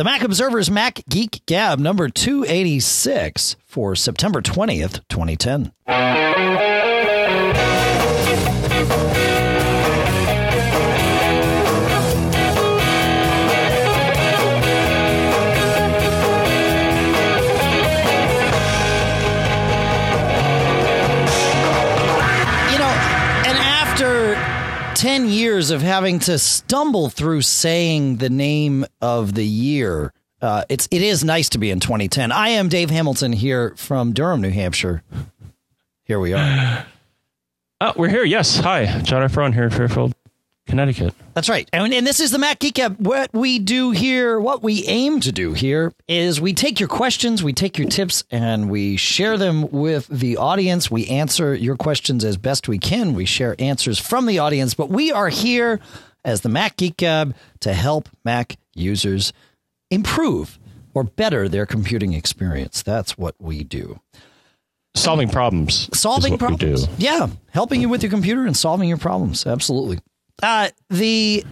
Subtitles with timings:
[0.00, 5.72] The Mac Observer's Mac Geek Gab number 286 for September 20th, 2010.
[25.00, 30.12] 10 years of having to stumble through saying the name of the year,
[30.42, 32.30] uh, it's it is nice to be in 2010.
[32.30, 35.02] I am Dave Hamilton here from Durham, New Hampshire.
[36.04, 36.84] Here we are.
[37.82, 38.24] Oh, we're here.
[38.24, 38.58] Yes.
[38.58, 39.00] Hi.
[39.00, 39.32] John F.
[39.32, 40.12] Braun here in Fairfield,
[40.70, 41.12] Connecticut.
[41.34, 41.68] That's right.
[41.72, 42.96] And, and this is the Mac Geek Gab.
[43.04, 47.42] What we do here, what we aim to do here, is we take your questions,
[47.42, 50.90] we take your tips, and we share them with the audience.
[50.90, 53.14] We answer your questions as best we can.
[53.14, 55.80] We share answers from the audience, but we are here
[56.24, 59.32] as the Mac Geek Gab to help Mac users
[59.90, 60.58] improve
[60.94, 62.82] or better their computing experience.
[62.82, 64.00] That's what we do.
[64.94, 65.88] Solving problems.
[65.96, 66.88] solving problems.
[66.98, 69.46] Yeah, helping you with your computer and solving your problems.
[69.46, 70.00] Absolutely.
[70.42, 71.44] Uh, the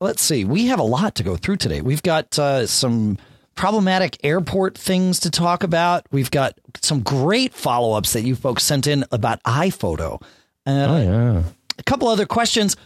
[0.00, 1.80] let's see, we have a lot to go through today.
[1.80, 3.18] We've got uh, some
[3.54, 6.06] problematic airport things to talk about.
[6.10, 10.20] We've got some great follow ups that you folks sent in about iPhoto.
[10.66, 11.42] And Oh yeah.
[11.78, 12.76] a couple other questions.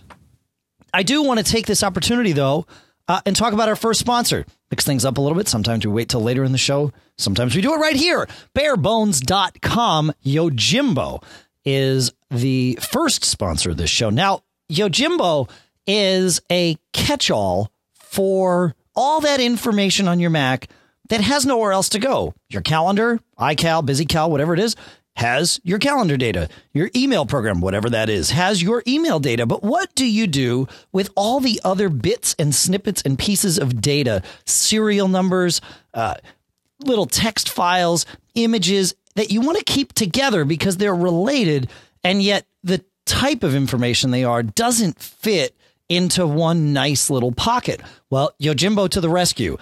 [0.92, 2.67] I do want to take this opportunity though
[3.08, 4.45] uh, and talk about our first sponsor.
[4.70, 5.48] Mix things up a little bit.
[5.48, 6.92] Sometimes we wait till later in the show.
[7.17, 8.28] Sometimes we do it right here.
[8.55, 10.12] Barebones.com.
[10.25, 11.23] Yojimbo
[11.64, 14.11] is the first sponsor of this show.
[14.11, 15.48] Now, Yojimbo
[15.86, 20.69] is a catch all for all that information on your Mac
[21.08, 22.34] that has nowhere else to go.
[22.50, 24.77] Your calendar, iCal, BusyCal, whatever it is,
[25.16, 26.48] has your calendar data.
[26.72, 29.46] Your email program, whatever that is, has your email data.
[29.46, 33.80] But what do you do with all the other bits and snippets and pieces of
[33.80, 35.61] data, serial numbers,
[35.94, 36.14] uh,
[36.84, 41.69] little text files, images that you want to keep together because they're related,
[42.05, 45.57] and yet the type of information they are doesn't fit
[45.89, 47.80] into one nice little pocket.
[48.11, 49.57] Well, Yojimbo to the rescue.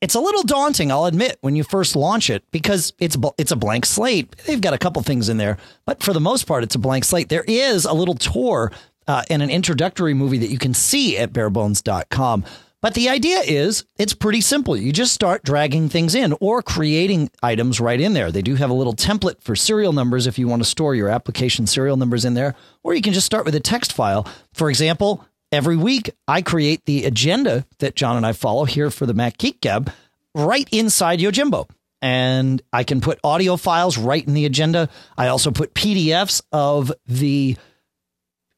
[0.00, 3.56] It's a little daunting, I'll admit, when you first launch it because it's it's a
[3.56, 4.36] blank slate.
[4.46, 7.04] They've got a couple things in there, but for the most part, it's a blank
[7.04, 7.28] slate.
[7.28, 8.70] There is a little tour
[9.08, 12.44] uh, and an introductory movie that you can see at barebones.com.
[12.80, 14.76] But the idea is it's pretty simple.
[14.76, 18.30] You just start dragging things in or creating items right in there.
[18.30, 21.08] They do have a little template for serial numbers if you want to store your
[21.08, 24.28] application serial numbers in there, or you can just start with a text file.
[24.52, 29.06] For example, every week I create the agenda that John and I follow here for
[29.06, 29.92] the Mac Geek Gab
[30.34, 31.68] right inside Yojimbo.
[32.00, 34.88] And I can put audio files right in the agenda.
[35.16, 37.56] I also put PDFs of the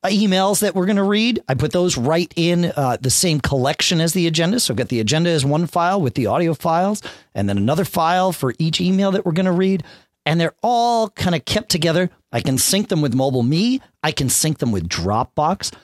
[0.09, 1.43] emails that we're going to read.
[1.49, 4.59] I put those right in uh, the same collection as the agenda.
[4.61, 7.03] So I've got the agenda as one file with the audio files,
[7.35, 9.85] and then another file for each email that we're going to read.
[10.27, 12.11] And they're all kind of kept together.
[12.33, 13.81] I can sync them with Mobile Me.
[14.03, 15.75] I can sync them with Dropbox.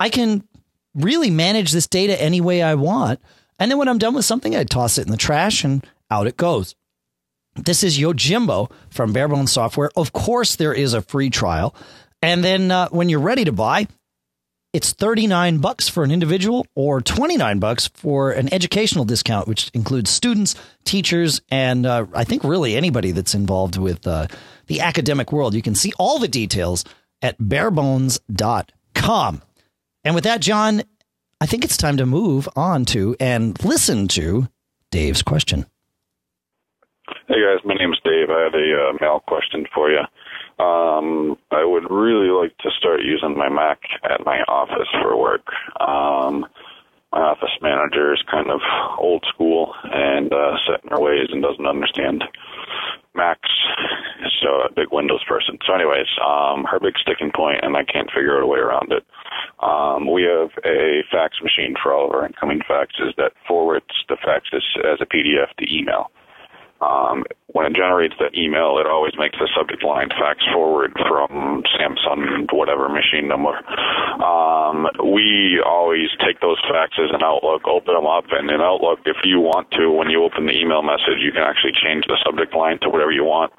[0.00, 0.46] I can
[0.94, 3.20] really manage this data any way I want.
[3.58, 6.26] And then when I'm done with something, I toss it in the trash and out
[6.26, 6.74] it goes.
[7.56, 9.90] This is Yojimbo from Barebone Software.
[9.96, 11.74] Of course, there is a free trial.
[12.24, 13.86] And then uh, when you're ready to buy,
[14.72, 20.08] it's 39 bucks for an individual or 29 bucks for an educational discount, which includes
[20.08, 20.54] students,
[20.84, 24.28] teachers, and uh, I think really anybody that's involved with uh,
[24.68, 25.52] the academic world.
[25.52, 26.82] You can see all the details
[27.20, 29.42] at barebones.com.
[30.02, 30.82] And with that, John,
[31.42, 34.48] I think it's time to move on to and listen to
[34.90, 35.66] Dave's question.
[37.28, 38.30] Hey guys, my name is Dave.
[38.30, 40.00] I had a uh, mail question for you.
[40.64, 45.46] Um, I would really like to start using my Mac at my office for work.
[45.80, 46.46] Um,
[47.12, 48.60] my office manager is kind of
[48.98, 52.24] old school and uh, set in her ways and doesn't understand
[53.14, 53.50] Macs.
[54.42, 55.58] So a big Windows person.
[55.66, 58.92] So, anyways, um, her big sticking point, and I can't figure out a way around
[58.92, 59.04] it.
[59.62, 64.16] Um, we have a fax machine for all of our incoming faxes that forwards the
[64.16, 66.10] faxes as a PDF to email.
[66.84, 71.62] Um, when it generates that email, it always makes the subject line fax forward from
[71.78, 73.54] Samsung, whatever machine number.
[74.18, 79.16] Um, we always take those faxes in Outlook, open them up, and in Outlook, if
[79.22, 82.54] you want to, when you open the email message, you can actually change the subject
[82.54, 83.52] line to whatever you want.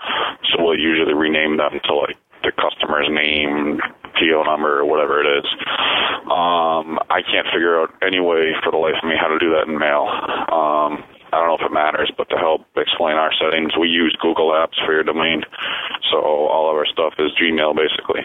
[0.51, 3.79] So we'll usually rename them to like the customer's name,
[4.19, 5.47] PO number, or whatever it is.
[6.27, 9.55] Um, I can't figure out any way for the life of me how to do
[9.55, 10.03] that in mail.
[10.51, 14.15] Um, I don't know if it matters, but to help explain our settings, we use
[14.21, 15.43] Google Apps for your domain.
[16.09, 18.23] So all of our stuff is Gmail basically.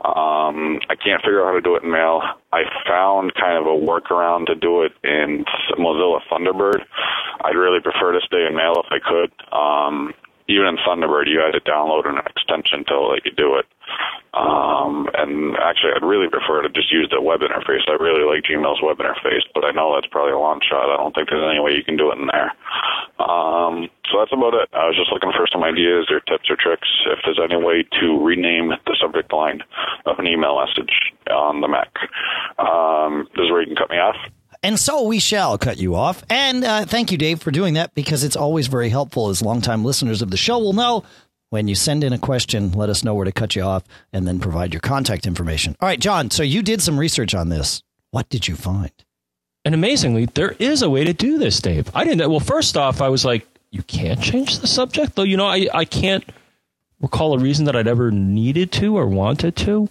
[0.00, 2.22] Um, I can't figure out how to do it in mail.
[2.52, 5.44] I found kind of a workaround to do it in
[5.78, 6.80] Mozilla Thunderbird.
[7.44, 9.30] I'd really prefer to stay in mail if I could.
[9.52, 10.14] Um,
[10.48, 13.66] even in Thunderbird, you had to download an extension to you do it.
[14.34, 17.88] Um, and actually, I'd really prefer to just use the web interface.
[17.88, 20.92] I really like Gmail's web interface, but I know that's probably a long shot.
[20.92, 22.52] I don't think there's any way you can do it in there.
[23.18, 24.68] Um, so that's about it.
[24.76, 27.82] I was just looking for some ideas or tips or tricks if there's any way
[28.00, 29.62] to rename the subject line
[30.04, 30.92] of an email message
[31.30, 31.90] on the Mac.
[32.60, 34.16] Um, this is where you can cut me off.
[34.66, 36.24] And so we shall cut you off.
[36.28, 39.84] And uh, thank you, Dave, for doing that because it's always very helpful, as longtime
[39.84, 41.04] listeners of the show will know.
[41.50, 44.26] When you send in a question, let us know where to cut you off and
[44.26, 45.76] then provide your contact information.
[45.80, 47.84] All right, John, so you did some research on this.
[48.10, 48.90] What did you find?
[49.64, 51.88] And amazingly, there is a way to do this, Dave.
[51.94, 52.28] I didn't.
[52.28, 55.22] Well, first off, I was like, you can't change the subject, though.
[55.22, 56.24] You know, I, I can't
[57.00, 59.88] recall a reason that I'd ever needed to or wanted to.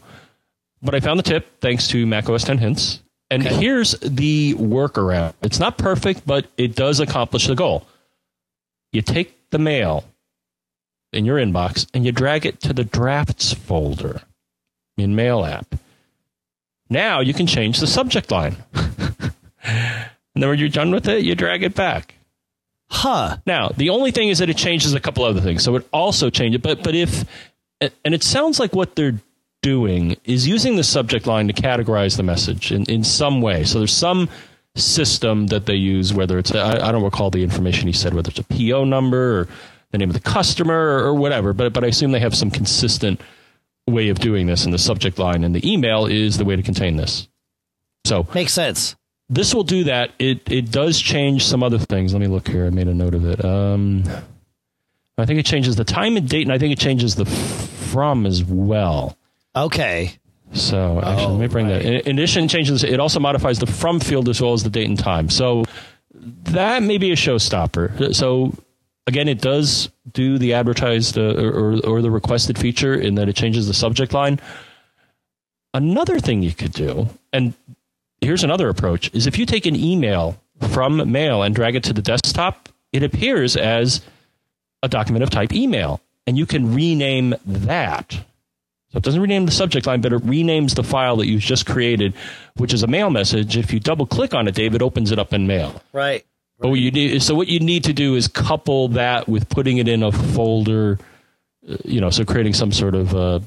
[0.81, 2.99] But I found the tip thanks to Mac OS X Hints.
[3.29, 3.55] And Okay.
[3.55, 5.33] here's the workaround.
[5.41, 7.87] It's not perfect, but it does accomplish the goal.
[8.91, 10.05] You take the mail
[11.11, 14.21] in your inbox and you drag it to the drafts folder
[14.97, 15.75] in Mail app.
[16.89, 18.57] Now you can change the subject line.
[19.63, 22.13] and then when you're done with it, you drag it back.
[22.89, 23.37] Huh.
[23.47, 25.63] Now, the only thing is that it changes a couple other things.
[25.63, 27.25] So it also changes, but but if
[27.81, 29.15] and it sounds like what they're
[29.65, 33.63] doing is using the subject line to categorize the message in, in some way.
[33.63, 34.29] So there's some
[34.75, 38.29] system that they use, whether it's I, I don't recall the information he said, whether
[38.29, 39.47] it's a PO number or
[39.91, 41.51] the name of the customer or, or whatever.
[41.51, 43.19] But but I assume they have some consistent
[43.87, 46.61] way of doing this, and the subject line and the email is the way to
[46.63, 47.27] contain this.
[48.05, 48.95] So Makes sense.
[49.29, 50.11] this will do that.
[50.19, 52.13] It it does change some other things.
[52.13, 52.67] Let me look here.
[52.67, 53.43] I made a note of it.
[53.43, 54.03] Um,
[55.17, 58.27] I think it changes the time and date, and I think it changes the from
[58.27, 59.17] as well.
[59.55, 60.17] Okay.
[60.53, 61.75] So actually, let me bring that.
[61.77, 61.85] right.
[61.85, 62.83] In, in addition, changes.
[62.83, 65.29] It also modifies the from field as well as the date and time.
[65.29, 65.65] So
[66.13, 68.15] that may be a showstopper.
[68.15, 68.53] So
[69.07, 73.35] again, it does do the advertised uh, or, or the requested feature in that it
[73.35, 74.39] changes the subject line.
[75.73, 77.53] Another thing you could do, and
[78.21, 81.93] here's another approach, is if you take an email from mail and drag it to
[81.93, 84.01] the desktop, it appears as
[84.81, 88.23] a document of type email, and you can rename that.
[88.95, 91.65] So it doesn't rename the subject line, but it renames the file that you've just
[91.65, 92.13] created,
[92.55, 93.57] which is a mail message.
[93.57, 95.81] If you double click on it, Dave, it opens it up in mail.
[95.91, 96.25] Right.
[96.59, 99.79] But what you need, so what you need to do is couple that with putting
[99.79, 100.97] it in a folder,
[101.69, 103.41] uh, you know, so creating some sort of uh,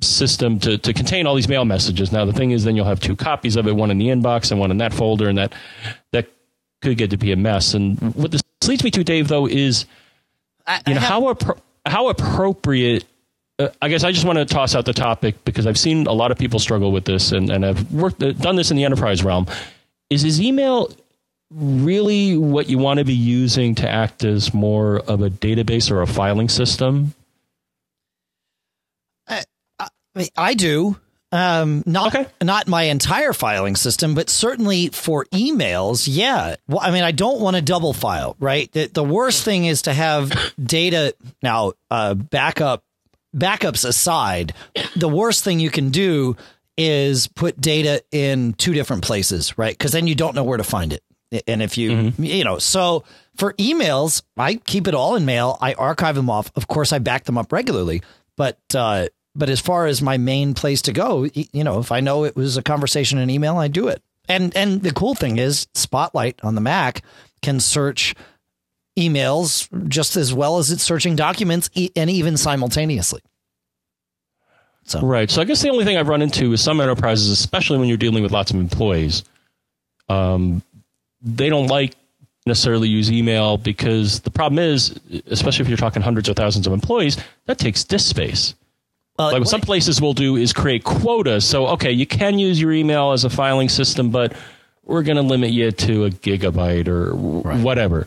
[0.00, 2.10] system to, to contain all these mail messages.
[2.10, 4.50] Now the thing is, then you'll have two copies of it, one in the inbox
[4.50, 5.52] and one in that folder, and that
[6.12, 6.26] that
[6.80, 7.74] could get to be a mess.
[7.74, 9.84] And what this leads me to, Dave, though, is
[10.66, 13.04] I, you know have- how appro- how appropriate.
[13.58, 16.12] Uh, I guess I just want to toss out the topic because I've seen a
[16.12, 18.84] lot of people struggle with this, and, and I've worked uh, done this in the
[18.84, 19.46] enterprise realm.
[20.10, 20.90] Is his email
[21.50, 26.02] really what you want to be using to act as more of a database or
[26.02, 27.14] a filing system?
[29.28, 29.88] I
[30.20, 30.96] mean, I do.
[31.32, 32.26] Um, not Okay.
[32.42, 36.56] not my entire filing system, but certainly for emails, yeah.
[36.68, 38.70] Well, I mean, I don't want to double file, right?
[38.72, 40.32] The, the worst thing is to have
[40.62, 42.82] data now uh, backup
[43.36, 44.54] backups aside.
[44.96, 46.36] The worst thing you can do
[46.76, 49.76] is put data in two different places, right?
[49.76, 51.02] Because then you don't know where to find it.
[51.46, 53.04] And if you, you know, so
[53.36, 55.58] for emails, I keep it all in mail.
[55.60, 56.50] I archive them off.
[56.54, 58.02] Of course, I back them up regularly,
[58.36, 62.00] but, uh, but as far as my main place to go, you know, if I
[62.00, 64.02] know it was a conversation in email, I do it.
[64.28, 67.02] And, and the cool thing is Spotlight on the Mac
[67.42, 68.14] can search
[68.96, 73.20] emails just as well as it's searching documents e- and even simultaneously.
[74.84, 75.30] So, Right.
[75.30, 77.96] So I guess the only thing I've run into is some enterprises, especially when you're
[77.96, 79.24] dealing with lots of employees,
[80.08, 80.62] um,
[81.22, 81.94] they don't like
[82.46, 86.72] necessarily use email because the problem is, especially if you're talking hundreds or thousands of
[86.72, 88.54] employees, that takes disk space.
[89.18, 91.44] well, Like what some places will do is create quotas.
[91.44, 94.34] So okay, you can use your email as a filing system, but
[94.84, 98.06] we're going to limit you to a gigabyte or w- whatever.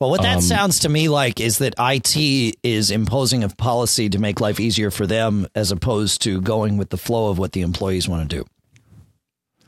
[0.00, 4.08] Well, what that Um, sounds to me like is that IT is imposing a policy
[4.08, 7.52] to make life easier for them as opposed to going with the flow of what
[7.52, 8.46] the employees want to do.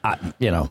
[0.03, 0.71] I, you know,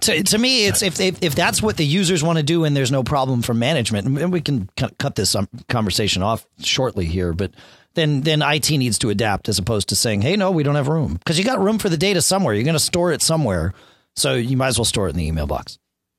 [0.00, 2.76] to, to me, it's if, if if that's what the users want to do and
[2.76, 7.32] there's no problem for management, and we can cut this um, conversation off shortly here,
[7.32, 7.52] but
[7.94, 10.88] then then IT needs to adapt as opposed to saying, hey, no, we don't have
[10.88, 12.54] room because you got room for the data somewhere.
[12.54, 13.72] You're going to store it somewhere,
[14.16, 15.78] so you might as well store it in the email box.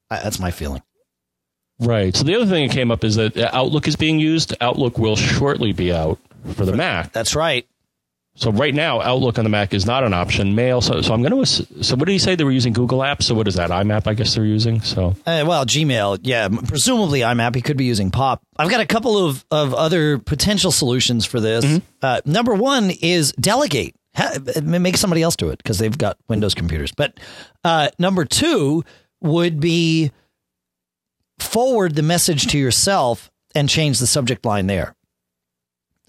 [0.09, 0.81] I, that's my feeling.
[1.79, 2.15] Right.
[2.15, 4.55] So the other thing that came up is that Outlook is being used.
[4.61, 6.19] Outlook will shortly be out
[6.55, 7.11] for the Mac.
[7.13, 7.67] That's right.
[8.35, 10.53] So right now, Outlook on the Mac is not an option.
[10.53, 10.79] Mail.
[10.79, 11.83] So, so I'm going to.
[11.83, 12.35] So what did he say?
[12.35, 13.23] They were using Google Apps.
[13.23, 13.71] So what is that?
[13.71, 14.81] IMAP, I guess they're using.
[14.81, 17.55] So Uh, well, Gmail, yeah, presumably IMAP.
[17.55, 18.43] He could be using Pop.
[18.57, 21.81] I've got a couple of, of other potential solutions for this.
[22.01, 23.95] Uh, number one is delegate.
[24.15, 26.91] Ha- make somebody else do it because they've got Windows computers.
[26.91, 27.19] But
[27.63, 28.83] uh, number two
[29.21, 30.11] would be
[31.39, 34.95] forward the message to yourself and change the subject line there.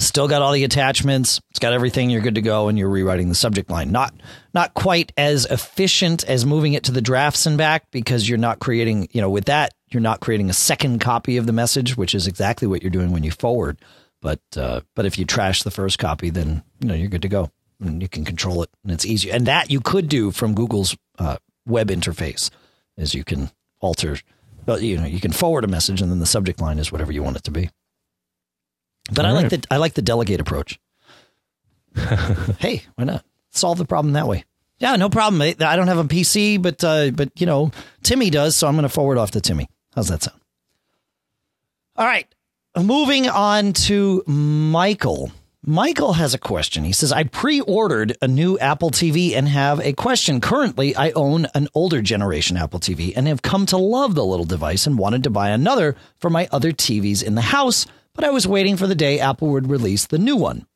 [0.01, 1.41] Still got all the attachments.
[1.51, 2.09] It's got everything.
[2.09, 3.91] You're good to go, and you're rewriting the subject line.
[3.91, 4.15] Not
[4.55, 8.61] not quite as efficient as moving it to the drafts and back because you're not
[8.61, 9.09] creating.
[9.11, 12.29] You know, with that, you're not creating a second copy of the message, which is
[12.29, 13.81] exactly what you're doing when you forward.
[14.23, 17.29] But uh, but if you trash the first copy, then you know you're good to
[17.29, 19.33] go, and you can control it, and it's easy.
[19.33, 22.51] And that you could do from Google's uh, web interface,
[22.97, 24.19] as you can alter.
[24.69, 27.11] But you know, you can forward a message, and then the subject line is whatever
[27.11, 27.71] you want it to be.
[29.11, 30.79] But I All like the I like the delegate approach.
[32.59, 34.45] hey, why not solve the problem that way?
[34.79, 35.41] Yeah, no problem.
[35.41, 37.71] I I don't have a PC, but uh, but you know
[38.03, 39.71] Timmy does, so I'm going to forward off to Timmy.
[39.95, 40.39] How's that sound?
[41.97, 42.27] All right,
[42.77, 45.33] moving on to Michael.
[45.69, 46.85] Michael has a question.
[46.85, 50.41] He says, I pre ordered a new Apple TV and have a question.
[50.41, 54.47] Currently, I own an older generation Apple TV and have come to love the little
[54.47, 57.85] device and wanted to buy another for my other TVs in the house,
[58.15, 60.67] but I was waiting for the day Apple would release the new one.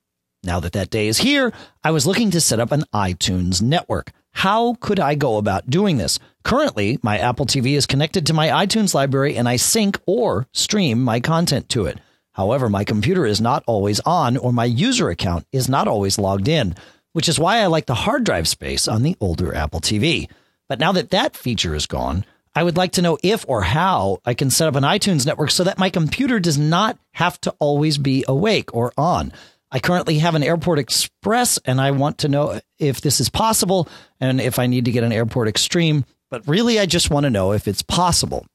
[0.43, 4.13] Now that that day is here, I was looking to set up an iTunes network.
[4.33, 6.19] How could I go about doing this?
[6.45, 11.03] Currently, my Apple TV is connected to my iTunes library and I sync or stream
[11.03, 11.99] my content to it.
[12.33, 16.49] However, my computer is not always on or my user account is not always logged
[16.49, 16.75] in,
[17.12, 20.29] which is why I like the hard drive space on the older Apple TV.
[20.69, 22.25] But now that that feature is gone,
[22.55, 25.51] I would like to know if or how I can set up an iTunes network
[25.51, 29.33] so that my computer does not have to always be awake or on.
[29.71, 33.89] I currently have an Airport Express and I want to know if this is possible
[34.21, 36.05] and if I need to get an Airport Extreme.
[36.31, 38.47] But really, I just want to know if it's possible.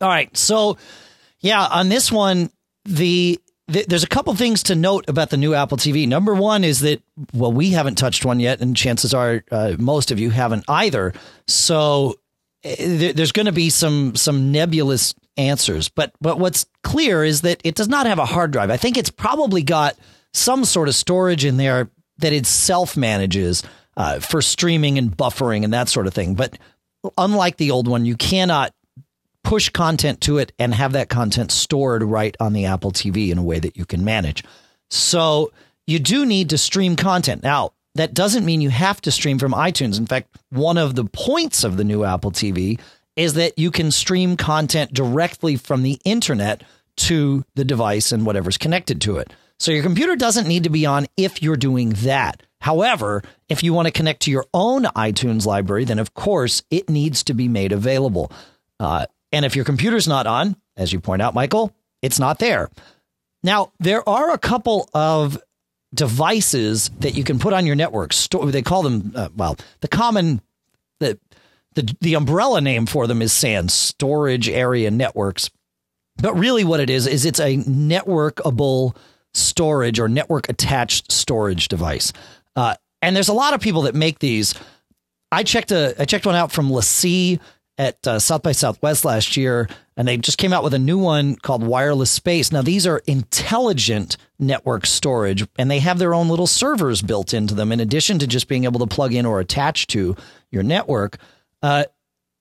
[0.00, 0.36] All right.
[0.36, 0.78] So,
[1.40, 2.50] yeah, on this one,
[2.84, 3.38] the,
[3.70, 6.06] th- there's a couple things to note about the new Apple TV.
[6.08, 10.10] Number one is that well, we haven't touched one yet, and chances are uh, most
[10.10, 11.12] of you haven't either.
[11.46, 12.16] So
[12.64, 15.88] eh, there- there's going to be some some nebulous answers.
[15.88, 18.70] But but what's clear is that it does not have a hard drive.
[18.70, 19.96] I think it's probably got
[20.34, 23.62] some sort of storage in there that it self manages
[23.96, 26.34] uh, for streaming and buffering and that sort of thing.
[26.34, 26.58] But
[27.18, 28.72] unlike the old one, you cannot
[29.44, 33.38] push content to it and have that content stored right on the Apple TV in
[33.38, 34.44] a way that you can manage.
[34.90, 35.52] So
[35.86, 37.42] you do need to stream content.
[37.42, 39.98] Now, that doesn't mean you have to stream from iTunes.
[39.98, 42.80] In fact, one of the points of the new Apple TV
[43.16, 46.62] is that you can stream content directly from the internet
[46.96, 49.32] to the device and whatever's connected to it.
[49.58, 52.42] So your computer doesn't need to be on if you're doing that.
[52.60, 56.88] However, if you want to connect to your own iTunes library, then of course it
[56.88, 58.32] needs to be made available.
[58.80, 62.70] Uh, and if your computer's not on, as you point out, Michael, it's not there.
[63.42, 65.38] Now, there are a couple of
[65.94, 68.14] devices that you can put on your network.
[68.14, 70.40] They call them, uh, well, the common,
[71.00, 71.18] the,
[71.74, 75.50] the, the umbrella name for them is SAN, Storage Area Networks.
[76.16, 78.94] But really, what it is, is it's a networkable
[79.34, 82.12] storage or network attached storage device.
[82.54, 84.54] Uh, and there's a lot of people that make these.
[85.30, 87.40] I checked a I checked one out from LaCie
[87.78, 90.98] at uh, South by Southwest last year, and they just came out with a new
[90.98, 92.52] one called Wireless Space.
[92.52, 97.54] Now these are intelligent network storage, and they have their own little servers built into
[97.54, 97.72] them.
[97.72, 100.16] In addition to just being able to plug in or attach to
[100.50, 101.18] your network,
[101.62, 101.84] uh,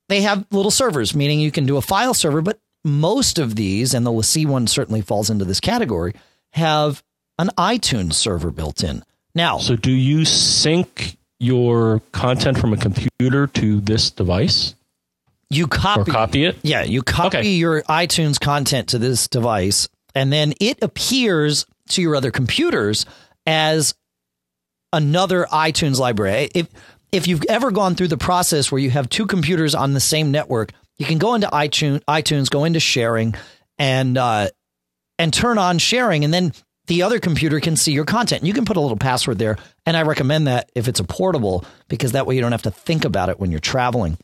[0.09, 2.41] they have little servers, meaning you can do a file server.
[2.41, 6.13] But most of these, and the LaCie one certainly falls into this category,
[6.51, 7.03] have
[7.39, 9.03] an iTunes server built in.
[9.33, 14.75] Now, So do you sync your content from a computer to this device
[15.51, 16.57] you copy or copy it?
[16.63, 17.49] Yeah, you copy Okay.
[17.49, 23.05] your iTunes content to this device, and then it appears to your other computers
[23.45, 23.93] as
[24.93, 26.49] another iTunes library.
[26.55, 26.67] If
[27.11, 30.31] if you've ever gone through the process where you have two computers on the same
[30.31, 33.35] network, you can go into iTunes, iTunes, go into sharing,
[33.77, 34.49] and uh,
[35.19, 36.53] and turn on sharing, and then
[36.87, 38.43] the other computer can see your content.
[38.43, 41.65] You can put a little password there, and I recommend that if it's a portable,
[41.89, 44.17] because that way you don't have to think about it when you're traveling.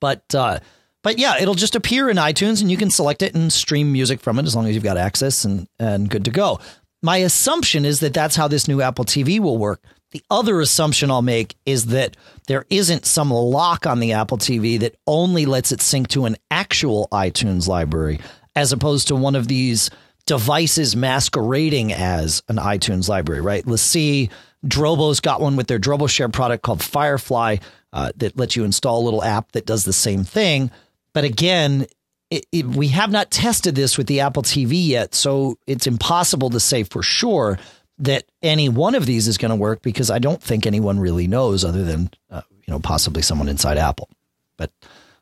[0.00, 0.60] But uh,
[1.02, 4.20] but yeah, it'll just appear in iTunes, and you can select it and stream music
[4.20, 6.60] from it as long as you've got access and and good to go.
[7.02, 9.82] My assumption is that that's how this new Apple TV will work.
[10.10, 14.80] The other assumption I'll make is that there isn't some lock on the Apple TV
[14.80, 18.18] that only lets it sync to an actual iTunes library,
[18.56, 19.90] as opposed to one of these
[20.26, 23.66] devices masquerading as an iTunes library, right?
[23.66, 24.30] Let's see.
[24.66, 27.58] Drobo's got one with their Drobo Share product called Firefly
[27.98, 30.70] uh, that lets you install a little app that does the same thing.
[31.12, 31.86] But again,
[32.30, 36.50] it, it, we have not tested this with the Apple TV yet, so it's impossible
[36.50, 37.58] to say for sure
[37.98, 41.26] that any one of these is going to work because I don't think anyone really
[41.26, 44.08] knows, other than uh, you know possibly someone inside Apple.
[44.56, 44.70] But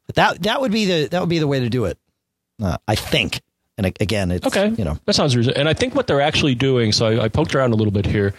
[0.07, 1.99] but that that would be the that would be the way to do it,
[2.63, 3.41] uh, I think.
[3.79, 4.69] And again, it's okay.
[4.69, 5.61] You know, that sounds reasonable.
[5.61, 6.93] And I think what they're actually doing.
[6.93, 8.35] So I, I poked around a little bit here,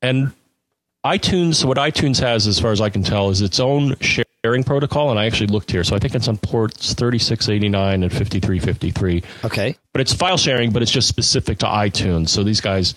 [0.00, 0.32] and
[1.06, 1.64] iTunes.
[1.64, 5.10] What iTunes has, as far as I can tell, is its own sharing protocol.
[5.10, 8.02] And I actually looked here, so I think it's on ports thirty six eighty nine
[8.02, 9.22] and fifty three fifty three.
[9.44, 12.30] Okay, but it's file sharing, but it's just specific to iTunes.
[12.30, 12.94] So these guys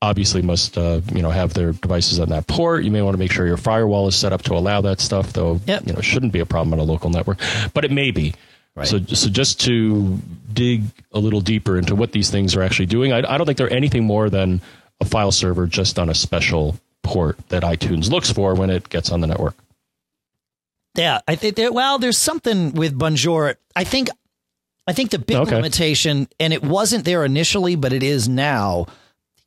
[0.00, 2.84] obviously must uh, you know have their devices on that port.
[2.84, 5.32] You may want to make sure your firewall is set up to allow that stuff,
[5.32, 5.60] though.
[5.66, 5.86] Yep.
[5.86, 7.38] You know, shouldn't be a problem on a local network,
[7.72, 8.34] but it may be.
[8.74, 8.88] Right.
[8.88, 10.18] So, so just to
[10.50, 13.58] dig a little deeper into what these things are actually doing, I, I don't think
[13.58, 14.62] they're anything more than
[14.98, 19.10] a file server just on a special port that iTunes looks for when it gets
[19.10, 19.54] on the network.
[20.94, 21.72] Yeah, I think that.
[21.72, 23.56] Well, there's something with Bonjour.
[23.74, 24.08] I think,
[24.86, 25.56] I think the big okay.
[25.56, 28.86] limitation, and it wasn't there initially, but it is now,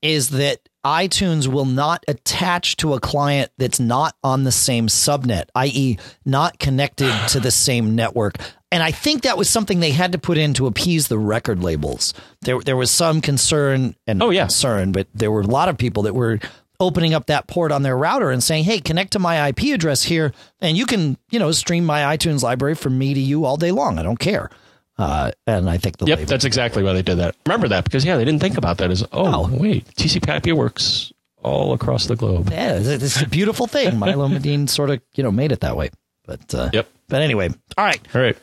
[0.02, 5.46] is that iTunes will not attach to a client that's not on the same subnet,
[5.56, 8.38] i.e., not connected to the same network.
[8.72, 11.64] And I think that was something they had to put in to appease the record
[11.64, 12.14] labels.
[12.42, 14.44] There, there was some concern and oh, yeah.
[14.44, 16.40] concern, but there were a lot of people that were
[16.79, 20.03] opening up that port on their router and saying, "Hey, connect to my IP address
[20.03, 23.58] here, and you can, you know, stream my iTunes library from me to you all
[23.58, 24.00] day long.
[24.00, 24.50] I don't care."
[24.98, 27.36] Uh, and I think the yep, that's exactly why they did that.
[27.46, 29.58] Remember that because yeah, they didn't think about that as oh no.
[29.58, 31.12] wait, TCP/IP works
[31.44, 32.50] all across the globe.
[32.51, 34.00] Yeah, it's a beautiful thing.
[34.00, 35.89] Milo Medin sort of you know made it that way.
[36.25, 36.88] But uh, yep.
[37.10, 38.38] But anyway, all right, all right.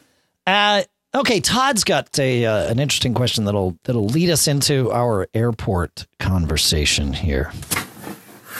[0.46, 0.82] Uh,
[1.14, 6.06] okay, Todd's got a uh, an interesting question that'll that'll lead us into our airport
[6.18, 7.50] conversation here.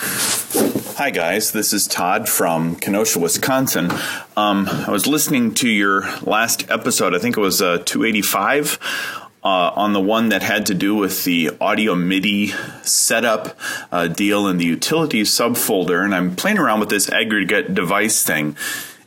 [0.02, 1.52] Hi, guys.
[1.52, 3.90] This is Todd from Kenosha, Wisconsin.
[4.36, 7.14] Um, I was listening to your last episode.
[7.14, 8.78] I think it was uh, 285
[9.44, 12.48] uh, on the one that had to do with the audio MIDI
[12.82, 13.56] setup
[13.92, 16.04] uh, deal in the utilities subfolder.
[16.04, 18.56] And I'm playing around with this aggregate device thing.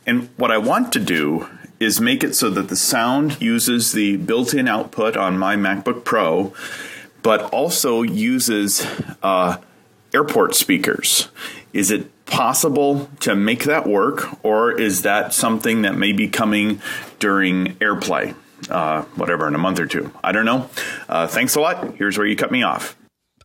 [0.06, 1.46] And what I want to do
[1.78, 6.04] is make it so that the sound uses the built in output on my MacBook
[6.04, 6.54] Pro,
[7.22, 8.86] but also uses
[9.22, 9.58] uh,
[10.16, 11.28] airport speakers.
[11.74, 16.80] Is it possible to make that work, or is that something that may be coming
[17.18, 18.34] during AirPlay?
[18.70, 20.10] Uh, whatever, in a month or two.
[20.24, 20.70] I don't know.
[21.06, 21.94] Uh, thanks a lot.
[21.96, 22.96] Here's where you cut me off.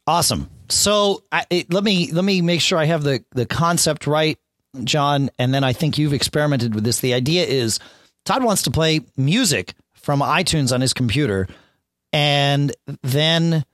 [0.07, 0.49] Awesome.
[0.69, 4.39] So I, it, let me let me make sure I have the the concept right,
[4.85, 5.29] John.
[5.37, 7.01] And then I think you've experimented with this.
[7.01, 7.77] The idea is
[8.23, 11.49] Todd wants to play music from iTunes on his computer,
[12.13, 13.65] and then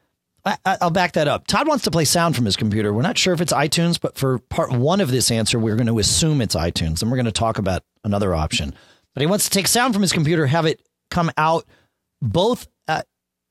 [0.65, 1.47] I, will back that up.
[1.47, 2.93] Todd wants to play sound from his computer.
[2.93, 5.88] We're not sure if it's iTunes, but for part one of this answer, we're going
[5.88, 8.73] to assume it's iTunes, and we're going to talk about another option.
[9.13, 11.65] But he wants to take sound from his computer, have it come out
[12.21, 13.01] both uh,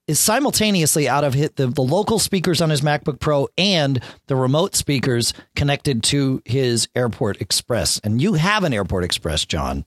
[0.06, 4.76] is simultaneously out of the, the local speakers on his MacBook Pro and the remote
[4.76, 8.00] speakers connected to his Airport Express.
[8.04, 9.84] And you have an Airport Express, John.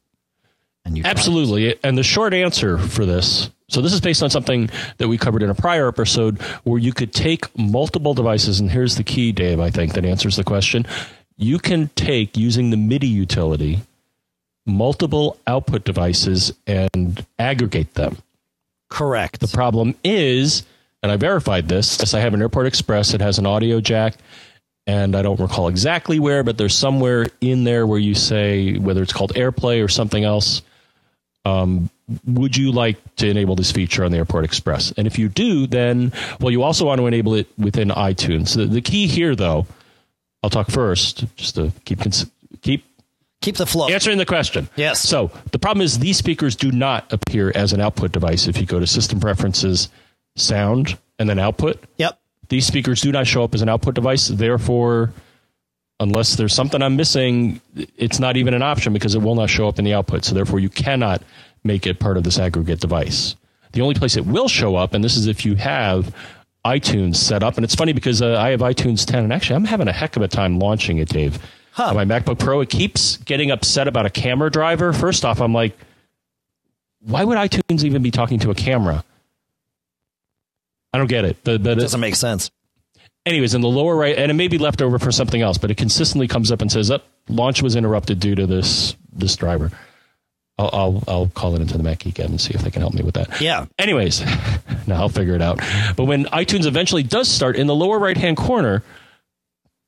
[0.86, 1.76] And you absolutely.
[1.84, 5.44] And the short answer for this so this is based on something that we covered
[5.44, 9.60] in a prior episode where you could take multiple devices, and here's the key, Dave,
[9.60, 10.88] I think, that answers the question.
[11.38, 13.82] You can take, using the MIDI utility,
[14.66, 18.18] multiple output devices and aggregate them.
[18.90, 19.40] Correct.
[19.40, 20.64] The problem is,
[21.04, 23.14] and I verified this, yes, I have an Airport Express.
[23.14, 24.16] It has an audio jack,
[24.90, 29.04] and I don't recall exactly where, but there's somewhere in there where you say whether
[29.04, 30.64] it's called AirPlay or something else.
[31.46, 31.92] Um,
[32.26, 34.92] would you like to enable this feature on the Airport Express?
[34.98, 38.56] And if you do, then, well, you also want to enable it within iTunes.
[38.56, 39.68] The, the key here, though,
[40.42, 42.00] I'll talk first, just to keep
[42.62, 42.84] keep
[43.42, 44.70] keep the flow answering the question.
[44.76, 45.08] Yes.
[45.08, 48.48] So the problem is these speakers do not appear as an output device.
[48.48, 49.90] If you go to System Preferences,
[50.36, 51.84] Sound, and then Output.
[51.98, 52.20] Yep.
[52.50, 54.28] These speakers do not show up as an output device.
[54.28, 55.14] Therefore,
[56.00, 57.62] unless there's something I'm missing,
[57.98, 60.26] it's not even an option because it will not show up in the output.
[60.26, 61.22] So therefore, you cannot
[61.64, 63.36] make it part of this aggregate device.
[63.74, 66.16] The only place it will show up, and this is if you have
[66.66, 69.66] iTunes set up, and it's funny because uh, I have iTunes 10, and actually I'm
[69.66, 71.40] having a heck of a time launching it, Dave.
[71.72, 71.94] Huh.
[71.94, 74.92] My MacBook Pro, it keeps getting upset about a camera driver.
[74.92, 75.78] First off, I'm like,
[77.02, 79.04] why would iTunes even be talking to a camera?
[80.94, 81.38] I don't get it.
[81.44, 82.52] But, it doesn't make sense.
[83.26, 85.70] Anyways, in the lower right, and it may be left over for something else, but
[85.70, 89.36] it consistently comes up and says, that oh, launch was interrupted due to this this
[89.36, 89.72] driver."
[90.58, 92.94] I'll, I'll, I'll call it into the Mac Geek and see if they can help
[92.94, 93.40] me with that.
[93.40, 93.68] Yeah.
[93.78, 94.20] Anyways,
[94.88, 95.60] now I'll figure it out.
[95.96, 98.84] But when iTunes eventually does start in the lower right hand corner,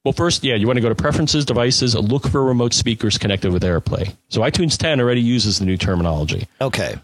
[0.05, 3.51] Well, first, yeah, you want to go to Preferences, Devices, look for remote speakers connected
[3.51, 4.15] with AirPlay.
[4.29, 6.47] So iTunes 10 already uses the new terminology.
[6.61, 6.95] Okay.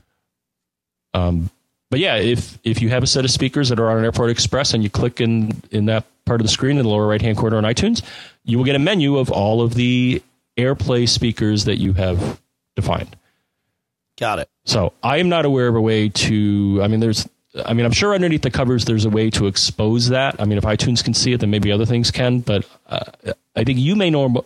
[1.13, 1.49] Um,
[1.89, 4.29] but yeah, if if you have a set of speakers that are on an Airport
[4.29, 7.21] Express and you click in in that part of the screen in the lower right
[7.21, 8.03] hand corner on iTunes,
[8.43, 10.21] you will get a menu of all of the
[10.57, 12.41] AirPlay speakers that you have
[12.75, 13.15] defined.
[14.17, 14.49] Got it.
[14.65, 16.79] So I am not aware of a way to.
[16.83, 17.27] I mean, there's.
[17.65, 20.39] I mean, I'm sure underneath the covers there's a way to expose that.
[20.39, 22.39] I mean, if iTunes can see it, then maybe other things can.
[22.39, 23.05] But uh,
[23.55, 24.45] I think you may know.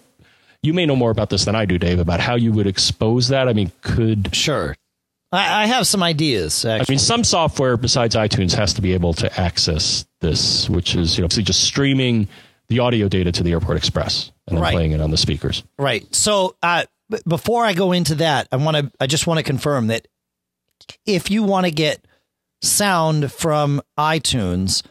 [0.64, 3.30] You may know more about this than I do, Dave, about how you would expose
[3.30, 3.48] that.
[3.48, 4.76] I mean, could Sure.
[5.32, 6.66] I, I have some ideas.
[6.66, 11.18] I mean, some software besides iTunes has to be able to access this, which is
[11.18, 12.28] you know just streaming
[12.68, 14.74] the audio data to the Airport Express and then Right.
[14.74, 15.64] playing it on the speakers.
[15.78, 16.06] Right.
[16.16, 18.92] So, uh, b- before I go into that, I want to.
[19.00, 20.08] I just want to confirm that
[21.06, 22.06] if you want to get
[22.62, 24.84] sound from iTunes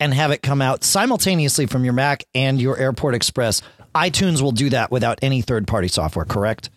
[0.00, 3.62] and have it come out simultaneously from your Mac and your Airport Express,
[3.94, 6.24] iTunes will do that without any third-party software.
[6.24, 6.70] Correct?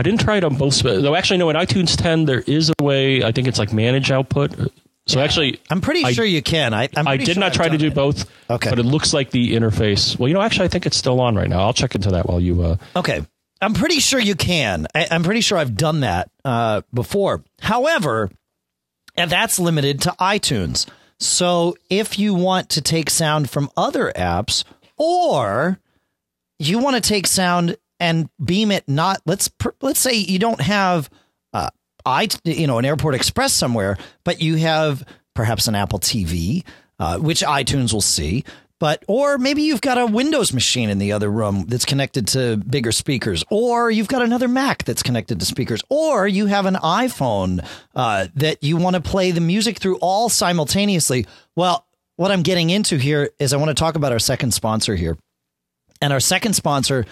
[0.00, 1.14] I didn't try it on both, though.
[1.14, 1.50] Actually, no.
[1.50, 3.22] In iTunes 10, there is a way.
[3.22, 4.52] I think it's like manage output.
[5.06, 6.72] So actually, I'm pretty I- sure you can.
[6.72, 7.94] I, I'm I did sure not I've try to do it.
[7.94, 8.30] both.
[8.48, 8.70] Okay.
[8.70, 10.18] but it looks like the interface.
[10.18, 11.60] Well, you know, actually, I think it's still on right now.
[11.60, 12.62] I'll check into that while you.
[12.62, 13.24] Uh, Okay.
[13.62, 14.86] I'm pretty sure you can.
[14.94, 17.44] I, I'm pretty sure I've done that uh, before.
[17.60, 18.30] However,
[19.16, 20.86] and that's limited to iTunes.
[21.18, 24.64] So if you want to take sound from other apps
[24.96, 25.78] or
[26.58, 29.50] you want to take sound and beam it not let's
[29.82, 31.08] let's say you don't have
[31.52, 31.70] uh
[32.04, 36.64] i you know an airport express somewhere but you have perhaps an apple tv
[36.98, 38.44] uh, which itunes will see
[38.80, 42.56] but or maybe you've got a windows machine in the other room that's connected to
[42.56, 46.74] bigger speakers or you've got another mac that's connected to speakers or you have an
[46.74, 51.26] iphone uh, that you want to play the music through all simultaneously.
[51.54, 51.86] Well
[52.16, 55.16] what i'm getting into here is i want to talk about our second sponsor here.
[56.02, 57.04] And our second sponsor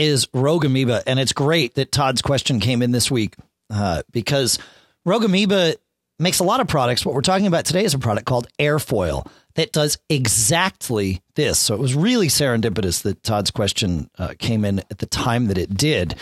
[0.00, 1.02] is Rogue Amoeba.
[1.06, 3.34] And it's great that Todd's question came in this week
[3.68, 4.58] uh, because
[5.04, 5.74] Rogue Amoeba
[6.18, 7.04] makes a lot of products.
[7.04, 11.58] What we're talking about today is a product called Airfoil that does exactly this.
[11.58, 15.58] So it was really serendipitous that Todd's question uh, came in at the time that
[15.58, 16.14] it did.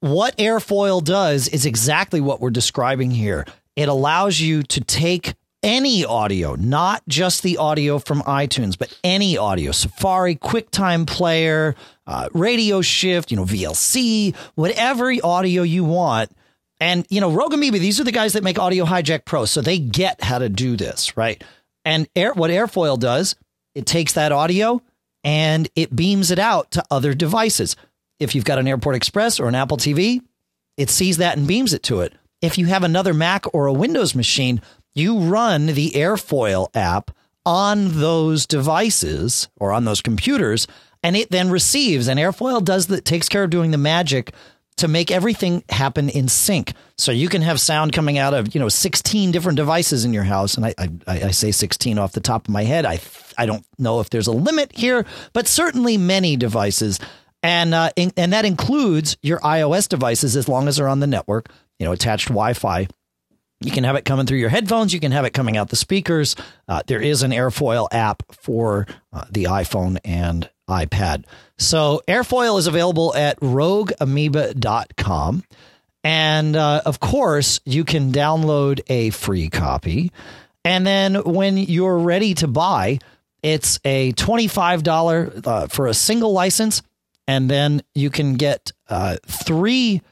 [0.00, 3.44] What Airfoil does is exactly what we're describing here.
[3.76, 5.34] It allows you to take
[5.66, 11.74] any audio, not just the audio from iTunes, but any audio, Safari, QuickTime Player,
[12.06, 16.30] uh, Radio Shift, you know, VLC, whatever audio you want.
[16.78, 19.60] And, you know, Rogue Amoeba, these are the guys that make Audio Hijack Pro, so
[19.60, 21.42] they get how to do this, right?
[21.84, 23.34] And Air, what Airfoil does,
[23.74, 24.80] it takes that audio
[25.24, 27.74] and it beams it out to other devices.
[28.20, 30.20] If you've got an Airport Express or an Apple TV,
[30.76, 32.12] it sees that and beams it to it.
[32.40, 34.60] If you have another Mac or a Windows machine,
[34.96, 37.10] you run the Airfoil app
[37.44, 40.66] on those devices or on those computers,
[41.02, 42.08] and it then receives.
[42.08, 44.32] And Airfoil does that takes care of doing the magic
[44.78, 46.72] to make everything happen in sync.
[46.98, 50.24] So you can have sound coming out of you know 16 different devices in your
[50.24, 52.84] house, and I I, I say 16 off the top of my head.
[52.84, 52.98] I
[53.38, 56.98] I don't know if there's a limit here, but certainly many devices,
[57.42, 61.06] and uh, in, and that includes your iOS devices as long as they're on the
[61.06, 62.88] network, you know, attached Wi-Fi.
[63.60, 64.92] You can have it coming through your headphones.
[64.92, 66.36] You can have it coming out the speakers.
[66.68, 71.24] Uh, there is an Airfoil app for uh, the iPhone and iPad.
[71.58, 75.44] So Airfoil is available at rogueamoeba.com.
[76.04, 80.12] And uh, of course, you can download a free copy.
[80.64, 82.98] And then when you're ready to buy,
[83.42, 86.82] it's a $25 uh, for a single license.
[87.26, 90.02] And then you can get uh, three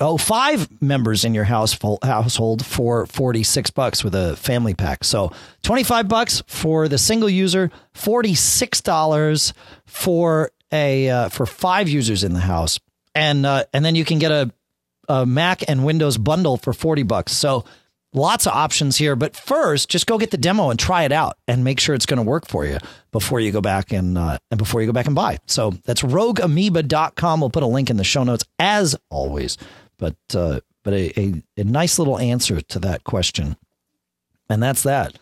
[0.00, 5.04] oh five members in your household household for 46 bucks with a family pack.
[5.04, 9.52] So 25 bucks for the single user, $46
[9.86, 12.78] for a uh, for five users in the house.
[13.14, 14.52] And uh, and then you can get a
[15.08, 17.32] a Mac and Windows bundle for 40 bucks.
[17.32, 17.64] So
[18.12, 21.36] lots of options here, but first just go get the demo and try it out
[21.46, 22.78] and make sure it's going to work for you
[23.12, 25.38] before you go back and uh, and before you go back and buy.
[25.46, 27.40] So that's rogueamoeba.com.
[27.40, 29.56] We'll put a link in the show notes as always.
[29.98, 33.56] But uh, but a, a, a nice little answer to that question.
[34.48, 35.18] And that's that.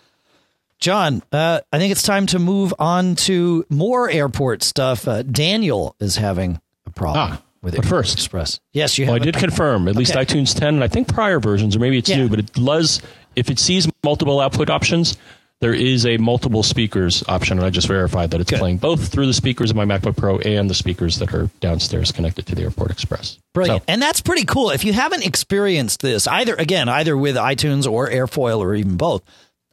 [0.79, 5.09] John, uh, I think it's time to move on to more airport stuff.
[5.09, 7.89] Uh, Daniel is having a problem Ah, with but it.
[7.89, 8.59] first- Express.
[8.73, 9.13] Yes, you have.
[9.13, 11.99] Well, I did confirm at least iTunes 10, and I think prior versions, or maybe
[11.99, 12.17] it's Yeah.
[12.19, 13.03] new, but it does.
[13.35, 15.17] If it sees multiple output options,
[15.61, 18.59] there is a multiple speakers option, and I just verified that it's Good.
[18.61, 22.13] playing both through the speakers of my MacBook Pro and the speakers that are downstairs
[22.13, 23.39] connected to the Airport Express.
[23.55, 23.83] Brilliant.
[23.83, 24.71] So, And that's pretty cool.
[24.71, 29.23] If you haven't experienced this, either again, either with iTunes or Airfoil or even both,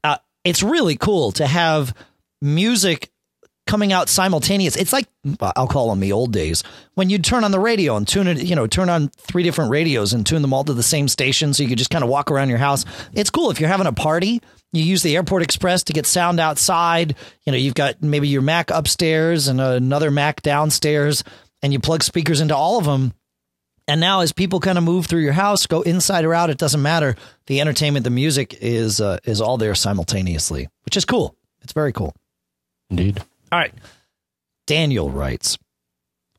[0.04, 1.94] uh, it's really cool to have
[2.42, 3.10] music
[3.66, 4.76] coming out simultaneous.
[4.76, 5.08] It's like
[5.42, 6.64] I'll call them the old days
[6.96, 9.72] when you'd turn on the radio and tune it, you know, turn on three different
[9.72, 12.10] radios and tune them all to the same station so you could just kind of
[12.10, 12.86] walk around your house.
[13.14, 14.42] It's cool if you're having a party.
[14.72, 17.16] You use the Airport Express to get sound outside.
[17.46, 21.24] You know, you've got maybe your Mac upstairs and another Mac downstairs,
[21.62, 23.14] and you plug speakers into all of them.
[23.88, 26.58] And now, as people kind of move through your house, go inside or out, it
[26.58, 27.16] doesn't matter.
[27.48, 31.36] The entertainment, the music is uh, is all there simultaneously, which is cool.
[31.62, 32.16] It's very cool.
[32.90, 33.22] Indeed.
[33.54, 33.74] All right.
[34.66, 35.60] Daniel writes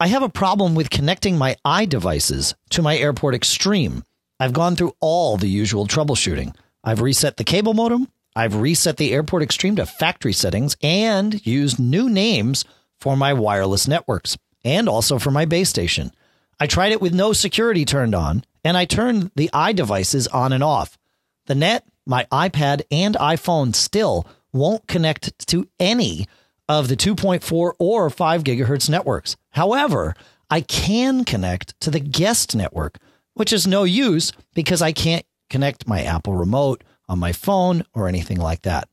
[0.00, 4.02] I have a problem with connecting my iDevices to my Airport Extreme.
[4.40, 6.56] I've gone through all the usual troubleshooting.
[6.82, 11.78] I've reset the cable modem, I've reset the Airport Extreme to factory settings, and used
[11.78, 12.64] new names
[12.98, 16.10] for my wireless networks and also for my base station.
[16.58, 20.64] I tried it with no security turned on, and I turned the iDevices on and
[20.64, 20.98] off.
[21.46, 26.26] The net, my iPad, and iPhone still won't connect to any
[26.68, 29.36] of the 2.4 or 5 gigahertz networks.
[29.50, 30.14] However,
[30.50, 32.98] I can connect to the guest network,
[33.34, 38.08] which is no use because I can't connect my Apple remote on my phone or
[38.08, 38.88] anything like that.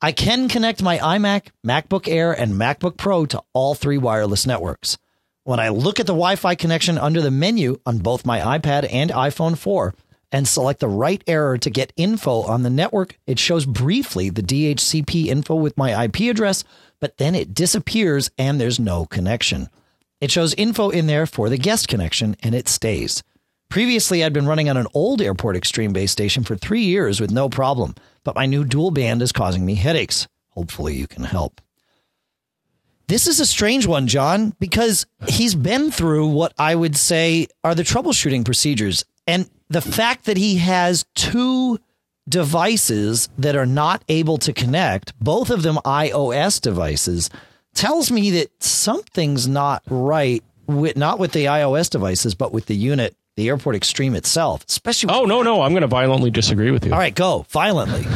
[0.00, 4.96] I can connect my iMac, MacBook Air, and MacBook Pro to all three wireless networks.
[5.42, 8.88] When I look at the Wi Fi connection under the menu on both my iPad
[8.92, 9.94] and iPhone 4
[10.30, 14.42] and select the right error to get info on the network, it shows briefly the
[14.42, 16.64] DHCP info with my IP address,
[17.00, 19.68] but then it disappears and there's no connection.
[20.20, 23.22] It shows info in there for the guest connection and it stays.
[23.68, 27.30] Previously, I'd been running on an old Airport Extreme base station for three years with
[27.30, 30.26] no problem, but my new dual band is causing me headaches.
[30.50, 31.60] Hopefully, you can help.
[33.08, 37.74] This is a strange one, John, because he's been through what I would say are
[37.74, 39.04] the troubleshooting procedures.
[39.28, 41.78] And the fact that he has two
[42.28, 47.30] devices that are not able to connect, both of them iOS devices,
[47.74, 52.74] tells me that something's not right with not with the iOS devices, but with the
[52.74, 55.12] unit, the Airport Extreme itself, especially.
[55.12, 56.92] Oh no, no, I'm going to violently disagree with you.
[56.92, 58.06] All right, go violently.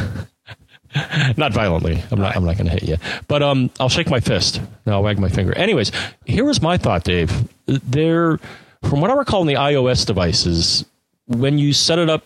[1.37, 2.03] not violently.
[2.11, 2.27] I'm not.
[2.27, 2.35] Right.
[2.35, 2.97] I'm not going to hit you.
[3.27, 4.61] But um, I'll shake my fist.
[4.85, 5.55] No, I'll wag my finger.
[5.55, 5.91] Anyways,
[6.25, 7.31] here was my thought, Dave.
[7.65, 8.39] There,
[8.83, 10.85] from what I recall in the iOS devices,
[11.27, 12.23] when you set it up,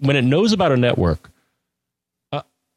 [0.00, 1.30] when it knows about a network,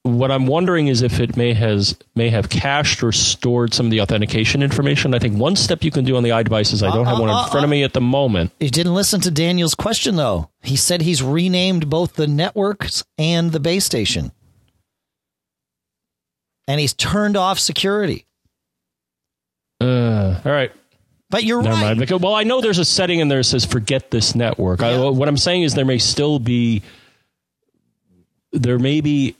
[0.03, 3.91] what I'm wondering is if it may has may have cached or stored some of
[3.91, 5.13] the authentication information.
[5.13, 6.87] I think one step you can do on the iDevices.
[6.87, 8.51] I don't uh, have one in uh, front of me at the moment.
[8.59, 10.49] You didn't listen to Daniel's question though.
[10.61, 14.31] He said he's renamed both the networks and the base station,
[16.67, 18.25] and he's turned off security.
[19.81, 20.71] Uh, all right.
[21.29, 21.97] But you're Never right.
[21.97, 22.21] Mind.
[22.21, 24.81] Well, I know there's a setting in there that says forget this network.
[24.81, 24.87] Yeah.
[24.87, 26.81] I, what I'm saying is there may still be
[28.51, 29.35] there may be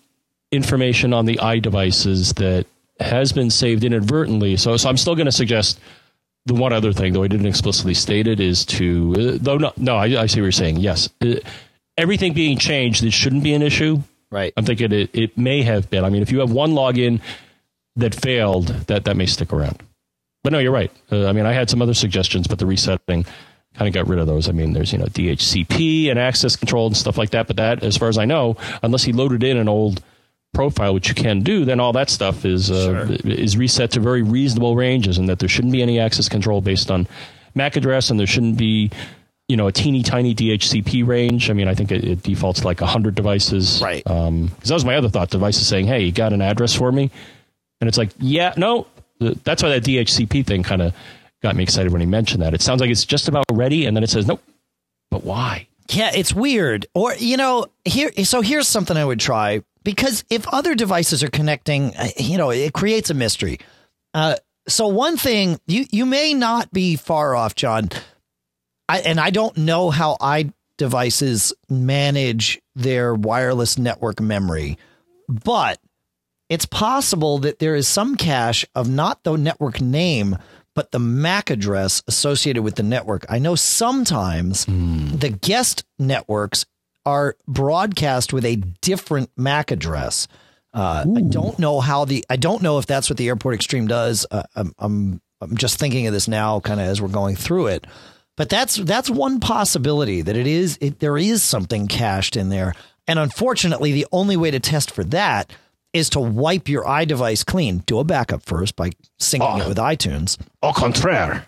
[0.52, 2.66] information on the iDevices that
[3.00, 4.58] has been saved inadvertently.
[4.58, 5.80] So, so I'm still going to suggest
[6.46, 9.74] the one other thing, though I didn't explicitly state it, is to uh, though no,
[9.78, 10.78] no, I, I, see what you're saying.
[10.78, 11.36] Yes, uh,
[11.98, 14.02] everything being changed, it shouldn't be an issue.
[14.32, 14.54] Right.
[14.56, 16.06] I'm thinking it, it may have been.
[16.06, 17.22] I mean, if you have one login
[17.96, 19.82] that failed, that that may stick around.
[20.44, 20.92] But no, you're right.
[21.12, 23.26] Uh, I mean, I had some other suggestions, but the resetting
[23.76, 24.50] kind of got rid of those.
[24.50, 27.48] I mean, there's you know DHCP and access control and stuff like that.
[27.48, 30.02] But that, as far as I know, unless he loaded in an old
[30.54, 33.18] profile, which you can do, then all that stuff is uh, sure.
[33.26, 36.90] is reset to very reasonable ranges, and that there shouldn't be any access control based
[36.90, 37.08] on
[37.56, 38.92] MAC address, and there shouldn't be
[39.48, 41.50] you know a teeny tiny DHCP range.
[41.50, 43.82] I mean, I think it, it defaults to like hundred devices.
[43.82, 44.04] Right.
[44.04, 45.30] Because um, that was my other thought.
[45.30, 47.12] Devices saying, "Hey, you got an address for me?"
[47.82, 48.88] And it's like, "Yeah, no."
[49.20, 50.94] That's why that DHCP thing kind of
[51.42, 52.54] got me excited when he mentioned that.
[52.54, 54.42] It sounds like it's just about ready, and then it says, "Nope."
[55.12, 55.68] But why?
[55.90, 56.86] Yeah, it's weird.
[56.94, 58.12] Or you know, here.
[58.24, 62.52] So here's something I would try because if other devices are connecting, uh, you know,
[62.52, 63.60] it creates a mystery.
[64.14, 64.36] Uh,
[64.68, 67.90] so one thing you you may not be far off, John.
[68.88, 74.78] I, and I don't know how i devices manage their wireless network memory,
[75.28, 75.80] but
[76.50, 80.38] it's possible that there is some cache of not the network name,
[80.74, 83.26] but the MAC address associated with the network.
[83.30, 85.20] I know sometimes mm.
[85.20, 86.66] the guest networks
[87.06, 90.28] are broadcast with a different MAC address.
[90.74, 93.88] Uh, I don't know how the I don't know if that's what the Airport Extreme
[93.88, 94.26] does.
[94.30, 97.68] Uh, I'm, I'm I'm just thinking of this now, kind of as we're going through
[97.68, 97.88] it.
[98.38, 102.74] But that's that's one possibility that it is it, there is something cached in there,
[103.08, 105.52] and unfortunately, the only way to test for that
[105.94, 107.80] is to wipe your iDevice clean.
[107.80, 110.38] Do a backup first by syncing oh, it with iTunes.
[110.62, 111.46] Au contraire.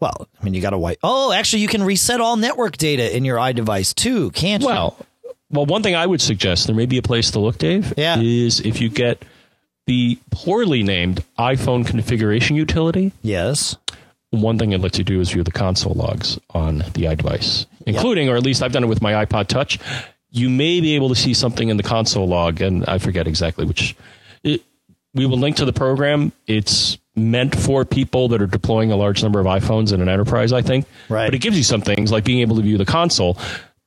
[0.00, 0.98] Well, I mean, you got to wipe.
[1.02, 4.68] Oh, actually, you can reset all network data in your iDevice too, can't you?
[4.68, 4.96] Well,
[5.50, 7.94] well, one thing I would suggest there may be a place to look, Dave.
[7.96, 8.18] Yeah.
[8.20, 9.24] is if you get
[9.86, 13.12] the poorly named iPhone configuration utility.
[13.22, 13.76] Yes.
[14.30, 18.28] One thing it lets you do is view the console logs on the iDevice, including,
[18.28, 19.78] or at least I've done it with my iPod Touch.
[20.30, 23.64] You may be able to see something in the console log, and I forget exactly
[23.64, 23.96] which.
[24.42, 24.62] It,
[25.14, 26.32] we will link to the program.
[26.46, 30.52] It's meant for people that are deploying a large number of iPhones in an enterprise,
[30.52, 30.86] I think.
[31.08, 31.26] Right.
[31.26, 33.38] But it gives you some things like being able to view the console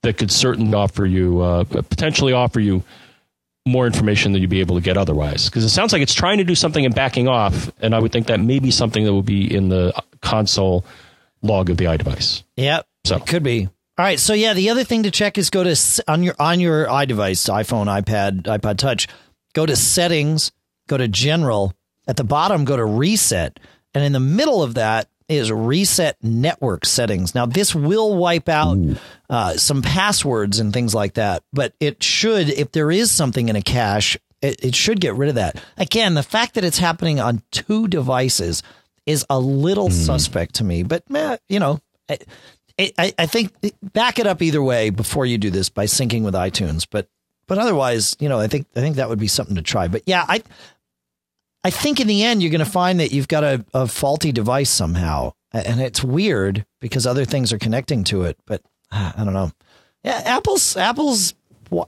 [0.03, 2.83] that could certainly offer you, uh, potentially offer you
[3.65, 5.45] more information than you'd be able to get otherwise.
[5.45, 8.11] Because it sounds like it's trying to do something and backing off, and I would
[8.11, 10.83] think that may be something that will be in the console
[11.43, 12.43] log of the iDevice.
[12.57, 12.87] Yep.
[13.05, 13.69] So- it could be.
[14.01, 14.19] All right.
[14.19, 17.47] So yeah, the other thing to check is go to on your on your iDevice,
[17.47, 19.07] iPhone, iPad, iPod Touch.
[19.53, 20.51] Go to settings.
[20.87, 21.75] Go to general.
[22.07, 23.59] At the bottom, go to reset,
[23.93, 27.35] and in the middle of that is reset network settings.
[27.35, 28.75] Now this will wipe out
[29.29, 33.55] uh, some passwords and things like that, but it should, if there is something in
[33.55, 35.63] a cache, it, it should get rid of that.
[35.77, 38.63] Again, the fact that it's happening on two devices
[39.05, 41.79] is a little suspect to me, but meh, you know,
[42.81, 46.23] I, I, I think back it up either way before you do this by syncing
[46.23, 46.87] with iTunes.
[46.89, 47.07] But
[47.47, 49.87] but otherwise, you know, I think I think that would be something to try.
[49.87, 50.41] But yeah, I
[51.63, 54.31] I think in the end you're going to find that you've got a, a faulty
[54.31, 58.37] device somehow, and it's weird because other things are connecting to it.
[58.45, 59.51] But uh, I don't know.
[60.03, 61.35] Yeah, Apple's Apple's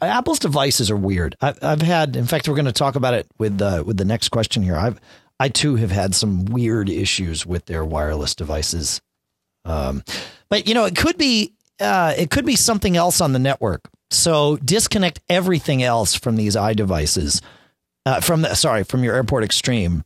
[0.01, 1.35] Apple's devices are weird.
[1.41, 4.29] I've, I've had, in fact, we're going to talk about it with with the next
[4.29, 4.77] question here.
[4.77, 4.99] I've
[5.39, 9.01] I too have had some weird issues with their wireless devices.
[9.65, 10.03] Um,
[10.49, 13.89] but you know, it could be uh, it could be something else on the network.
[14.11, 17.41] So disconnect everything else from these iDevices,
[18.05, 20.03] uh, from the sorry from your Airport Extreme,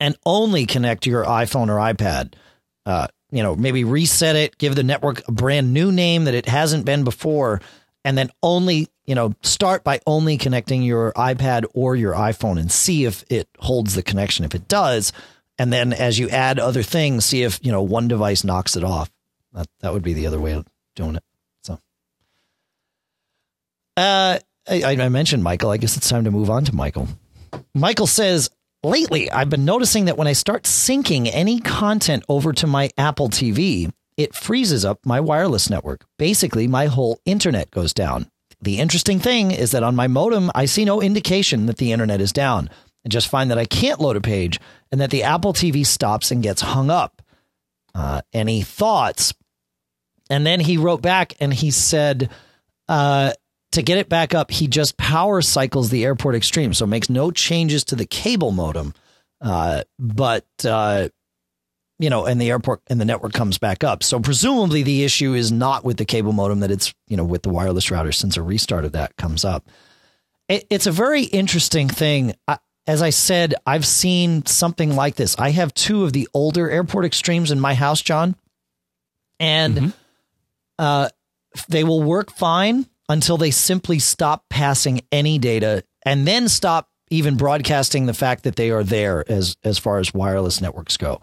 [0.00, 2.34] and only connect your iPhone or iPad.
[2.84, 6.46] Uh, you know, maybe reset it, give the network a brand new name that it
[6.46, 7.60] hasn't been before,
[8.04, 12.70] and then only you know start by only connecting your iPad or your iPhone and
[12.70, 14.44] see if it holds the connection.
[14.44, 15.12] If it does,
[15.58, 18.84] and then as you add other things, see if you know one device knocks it
[18.84, 19.10] off.
[19.52, 21.24] That that would be the other way of doing it.
[21.62, 21.78] So,
[23.96, 24.38] uh,
[24.68, 25.70] I, I mentioned Michael.
[25.70, 27.08] I guess it's time to move on to Michael.
[27.74, 28.50] Michael says,
[28.82, 33.28] lately I've been noticing that when I start syncing any content over to my Apple
[33.28, 36.04] TV, it freezes up my wireless network.
[36.18, 38.30] Basically, my whole internet goes down.
[38.60, 42.20] The interesting thing is that on my modem, I see no indication that the internet
[42.20, 42.70] is down.
[43.06, 44.58] I just find that I can't load a page
[44.90, 47.22] and that the Apple TV stops and gets hung up.
[47.94, 49.32] Uh, any thoughts?
[50.28, 52.30] And then he wrote back and he said,
[52.88, 53.32] uh,
[53.72, 57.30] to get it back up, he just power cycles the Airport Extreme, so makes no
[57.30, 58.92] changes to the cable modem.
[59.40, 61.08] Uh, but uh,
[61.98, 64.02] you know, and the airport and the network comes back up.
[64.02, 67.42] So presumably the issue is not with the cable modem; that it's you know with
[67.42, 69.68] the wireless router since a restart of that comes up.
[70.48, 72.34] It, it's a very interesting thing.
[72.48, 75.36] I, as I said, I've seen something like this.
[75.38, 78.36] I have two of the older Airport Extremes in my house, John,
[79.40, 79.92] and
[80.78, 81.08] uh,
[81.68, 87.36] they will work fine until they simply stop passing any data and then stop even
[87.36, 91.20] broadcasting the fact that they are there as as far as wireless networks go.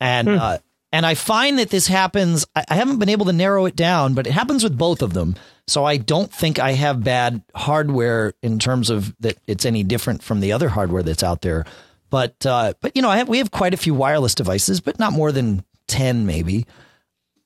[0.00, 0.58] And uh,
[0.96, 2.46] and I find that this happens.
[2.56, 5.36] I, haven't been able to narrow it down, but it happens with both of them.
[5.66, 10.22] So I don't think I have bad hardware in terms of that it's any different
[10.22, 11.66] from the other hardware that's out there.
[12.08, 14.98] But uh, but you know, I have, we have quite a few wireless devices, but
[14.98, 16.64] not more than ten maybe.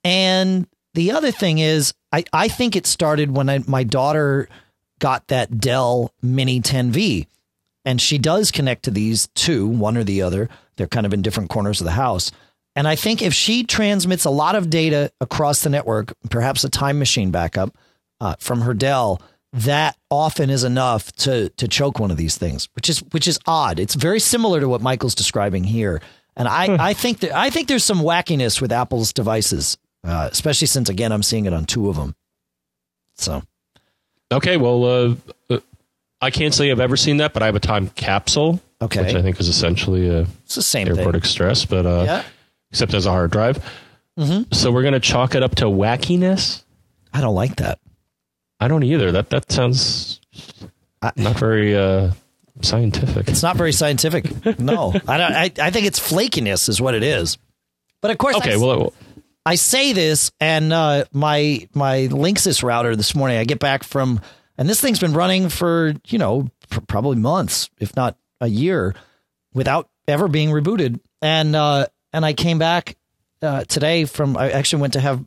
[0.05, 4.49] And the other thing is, I, I think it started when I, my daughter
[5.01, 7.27] got that Dell Mini 10V.
[7.85, 10.49] And she does connect to these two, one or the other.
[10.77, 12.31] They're kind of in different corners of the house.
[12.77, 16.71] And I think if she transmits a lot of data across the network, perhaps a
[16.71, 17.77] time machine backup
[18.21, 19.21] uh, from her Dell,
[19.53, 23.39] that often is enough to to choke one of these things, which is which is
[23.47, 23.81] odd.
[23.81, 26.01] It's very similar to what Michael's describing here.
[26.37, 30.67] And I, I think that I think there's some wackiness with Apple's devices uh, especially
[30.67, 32.15] since again I'm seeing it on two of them.
[33.17, 33.43] So
[34.33, 35.15] Okay, well, uh,
[35.51, 35.59] uh,
[36.21, 39.03] I can't say I've ever seen that, but I have a time capsule, Okay.
[39.05, 41.15] which I think is essentially a it's the same Airport thing.
[41.17, 42.23] Express, but uh, Yeah,
[42.71, 43.59] except as a hard drive.
[44.53, 46.63] So we're gonna chalk it up to wackiness.
[47.13, 47.79] I don't like that.
[48.61, 49.13] I don't either.
[49.13, 50.21] That that sounds
[51.01, 52.11] I- not very uh,
[52.61, 53.29] scientific.
[53.29, 54.27] It's not very scientific.
[54.59, 55.33] No, I don't.
[55.33, 57.39] I, I think it's flakiness is what it is.
[58.03, 58.55] But of course, okay.
[58.55, 58.93] I, Well,
[59.47, 63.39] I say this, and uh, my my Linksys router this morning.
[63.39, 64.21] I get back from,
[64.59, 68.95] and this thing's been running for you know pr- probably months, if not a year,
[69.55, 71.01] without ever being rebooted.
[71.23, 72.97] And uh, and I came back
[73.43, 74.37] uh, today from.
[74.37, 75.25] I actually went to have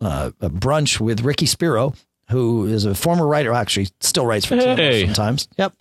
[0.00, 1.94] uh, a brunch with Ricky Spero,
[2.30, 3.52] who is a former writer.
[3.52, 5.04] Actually, still writes for Hey.
[5.06, 5.48] sometimes.
[5.58, 5.74] Yep.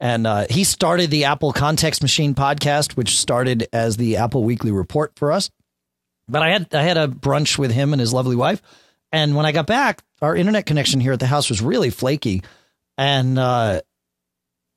[0.00, 4.72] And uh, he started the Apple Context Machine podcast, which started as the Apple Weekly
[4.72, 5.48] Report for us.
[6.28, 8.60] But I had I had a brunch with him and his lovely wife,
[9.12, 12.42] and when I got back, our internet connection here at the house was really flaky,
[12.98, 13.80] and uh,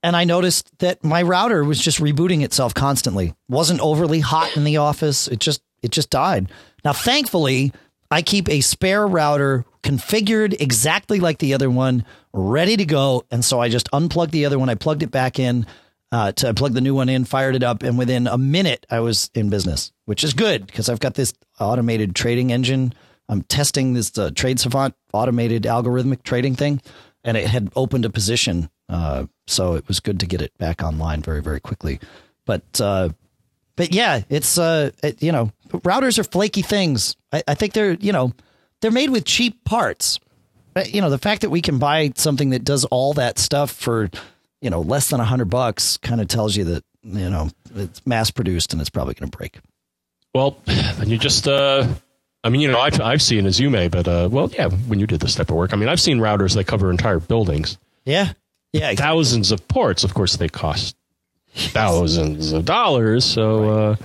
[0.06, 3.34] and I noticed that my router was just rebooting itself constantly.
[3.50, 5.28] wasn't overly hot in the office.
[5.28, 6.52] It just it just died.
[6.84, 7.74] Now, thankfully,
[8.12, 13.44] I keep a spare router configured exactly like the other one, ready to go, and
[13.44, 14.70] so I just unplugged the other one.
[14.70, 15.66] I plugged it back in.
[16.12, 19.00] Uh, to plug the new one in, fired it up, and within a minute I
[19.00, 22.94] was in business, which is good because I've got this automated trading engine.
[23.28, 26.80] I'm testing this uh, Trade Savant automated algorithmic trading thing,
[27.24, 30.84] and it had opened a position, uh, so it was good to get it back
[30.84, 32.00] online very very quickly.
[32.46, 33.10] But uh,
[33.76, 37.16] but yeah, it's uh, it, you know, routers are flaky things.
[37.32, 38.34] I, I think they're you know
[38.82, 40.20] they're made with cheap parts.
[40.74, 43.72] But, you know, the fact that we can buy something that does all that stuff
[43.72, 44.10] for
[44.66, 48.04] you know, less than a hundred bucks kind of tells you that, you know, it's
[48.08, 49.60] mass produced and it's probably going to break.
[50.34, 51.88] Well, and you just, uh,
[52.44, 55.00] I mean, you know, I've, I've seen, as you may, but, uh, well, yeah, when
[55.00, 57.78] you did this type of work, I mean, I've seen routers that cover entire buildings.
[58.06, 58.34] Yeah.
[58.76, 58.90] Yeah.
[58.90, 58.96] Exactly.
[58.98, 60.04] Thousands of ports.
[60.04, 60.96] Of course, they cost
[61.54, 63.24] thousands of dollars.
[63.26, 63.92] So, right.
[63.92, 63.96] uh,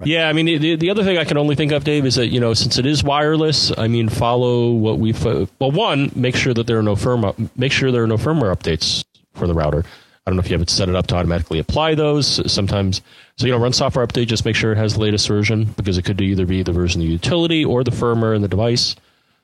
[0.00, 0.08] Right.
[0.08, 2.26] Yeah, I mean the the other thing I can only think of, Dave, is that
[2.26, 6.34] you know since it is wireless, I mean follow what we've uh, well one make
[6.34, 9.04] sure that there are no firmware make sure there are no firmware updates
[9.34, 9.84] for the router.
[10.26, 12.50] I don't know if you have it set it up to automatically apply those.
[12.50, 13.02] Sometimes,
[13.36, 14.26] so you know, run software update.
[14.26, 17.00] Just make sure it has the latest version because it could either be the version
[17.00, 18.96] of the utility or the firmware in the device.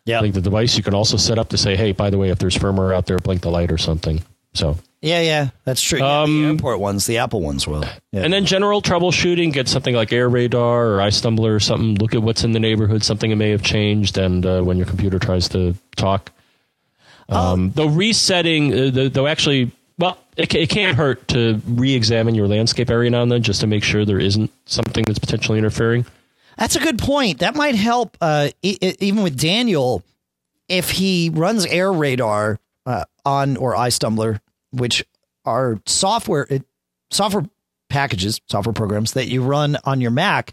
[0.05, 2.19] Yeah, I think the device you can also set up to say, hey, by the
[2.19, 4.23] way, if there's firmware out there, blink the light or something.
[4.55, 5.99] So yeah, yeah, that's true.
[5.99, 7.85] Yeah, um, the airport ones, the Apple ones will.
[8.13, 8.23] Yeah.
[8.23, 11.95] And then general troubleshooting, get something like AirRadar or iStumbler or something.
[11.97, 14.87] Look at what's in the neighborhood, something that may have changed, and uh, when your
[14.87, 16.33] computer tries to talk.
[17.29, 17.53] Oh.
[17.53, 19.71] Um, though resetting, uh, though actually
[20.01, 23.67] well, it, it can't hurt to re-examine your landscape every now and then just to
[23.67, 26.07] make sure there isn't something that's potentially interfering.
[26.57, 27.39] That's a good point.
[27.41, 28.17] That might help.
[28.21, 30.03] Uh, even with Daniel,
[30.69, 34.41] if he runs AirRadar uh, on or iStumbler,
[34.71, 35.05] which
[35.45, 36.65] are software it,
[37.11, 37.45] software
[37.89, 40.53] packages, software programs that you run on your Mac,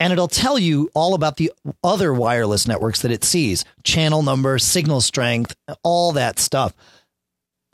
[0.00, 4.58] and it'll tell you all about the other wireless networks that it sees, channel number,
[4.58, 6.72] signal strength, all that stuff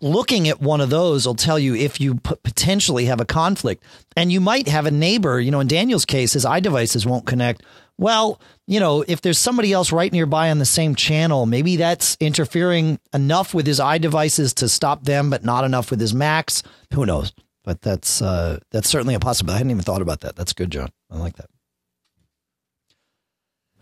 [0.04, 3.82] looking at one of those will tell you if you p- potentially have a conflict.
[4.16, 7.62] And you might have a neighbor, you know, in Daniel's case, his iDevices won't connect.
[7.96, 12.16] Well, you know, if there's somebody else right nearby on the same channel, maybe that's
[12.20, 16.62] interfering enough with his iDevices to stop them, but not enough with his Macs.
[16.92, 17.32] Who knows?
[17.62, 19.54] But that's uh, that's certainly a possibility.
[19.54, 20.36] I hadn't even thought about that.
[20.36, 20.90] That's good, John.
[21.10, 21.36] I like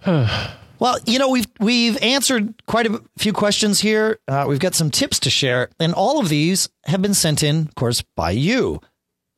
[0.05, 0.57] that.
[0.83, 4.19] Well, you know, we've we've answered quite a few questions here.
[4.27, 7.69] Uh, we've got some tips to share, and all of these have been sent in,
[7.69, 8.81] of course, by you.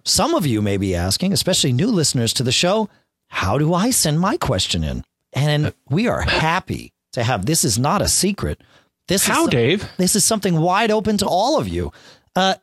[0.06, 2.88] Some of you may be asking, especially new listeners to the show,
[3.28, 5.04] how do I send my question in?
[5.34, 8.62] And we are happy to have this is not a secret.
[9.08, 9.86] This how, is, Dave?
[9.98, 11.92] This is something wide open to all of you.
[12.34, 12.54] Uh,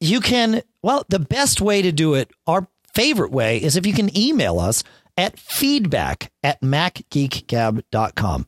[0.00, 3.92] you can well, the best way to do it, our favorite way, is if you
[3.92, 4.82] can email us
[5.16, 8.46] at feedback at macgeekgab.com.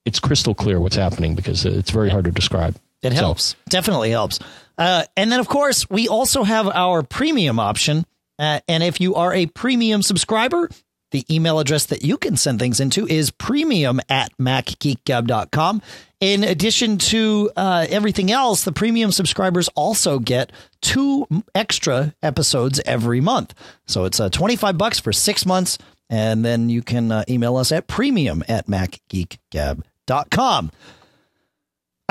[0.04, 2.76] it's crystal clear what's happening because it's very hard to describe.
[3.02, 3.44] It helps.
[3.44, 3.56] So.
[3.68, 4.38] Definitely helps.
[4.76, 8.04] Uh, and then, of course, we also have our premium option.
[8.38, 10.68] Uh, and if you are a premium subscriber,
[11.12, 15.82] The email address that you can send things into is premium at macgeekgab.com.
[16.20, 23.20] In addition to uh, everything else, the premium subscribers also get two extra episodes every
[23.20, 23.54] month.
[23.88, 25.78] So it's uh, 25 bucks for six months.
[26.08, 29.84] And then you can uh, email us at premium at macgeekgab.com.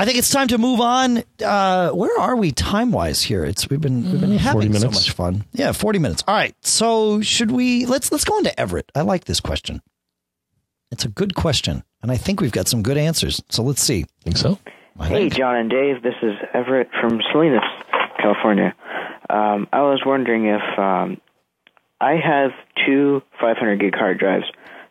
[0.00, 1.22] I think it's time to move on.
[1.44, 3.44] Uh, where are we time wise here?
[3.44, 5.44] It's we've been we've been having so much fun.
[5.52, 6.24] Yeah, forty minutes.
[6.26, 6.54] All right.
[6.62, 8.90] So should we let's let's go on to Everett.
[8.94, 9.82] I like this question.
[10.90, 13.42] It's a good question, and I think we've got some good answers.
[13.50, 14.06] So let's see.
[14.24, 14.58] Think so?
[14.98, 15.34] I hey, think.
[15.34, 16.02] John and Dave.
[16.02, 17.60] This is Everett from Salinas,
[18.18, 18.74] California.
[19.28, 21.20] Um, I was wondering if um,
[22.00, 22.52] I have
[22.86, 24.46] two 500 gig hard drives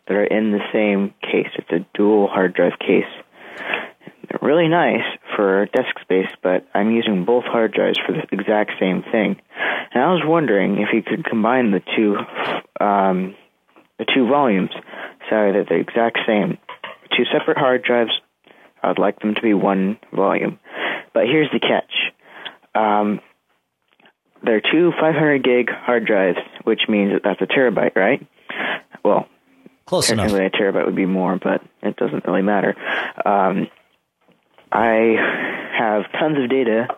[0.09, 1.47] that are in the same case.
[1.55, 3.05] It's a dual hard drive case
[4.29, 5.03] they're really nice
[5.35, 9.41] for desk space, but I'm using both hard drives for the exact same thing.
[9.93, 12.15] And I was wondering if you could combine the two
[12.83, 13.35] um,
[13.97, 14.69] the two volumes
[15.29, 16.57] so that they're the exact same.
[17.17, 18.11] Two separate hard drives.
[18.81, 20.59] I'd like them to be one volume.
[21.13, 21.91] But here's the catch.
[22.75, 23.19] Um,
[24.43, 28.25] they're two 500 gig hard drives, which means that that's a terabyte, right?
[29.89, 30.53] Close technically enough.
[30.53, 32.75] a terabyte would be more, but it doesn't really matter.
[33.25, 33.67] Um,
[34.71, 35.15] I
[35.75, 36.89] have tons of data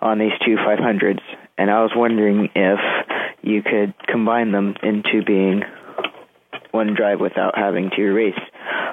[0.00, 1.18] on these two 500s,
[1.58, 2.78] and I was wondering if
[3.42, 5.62] you could combine them into being
[6.70, 8.38] one drive without having to erase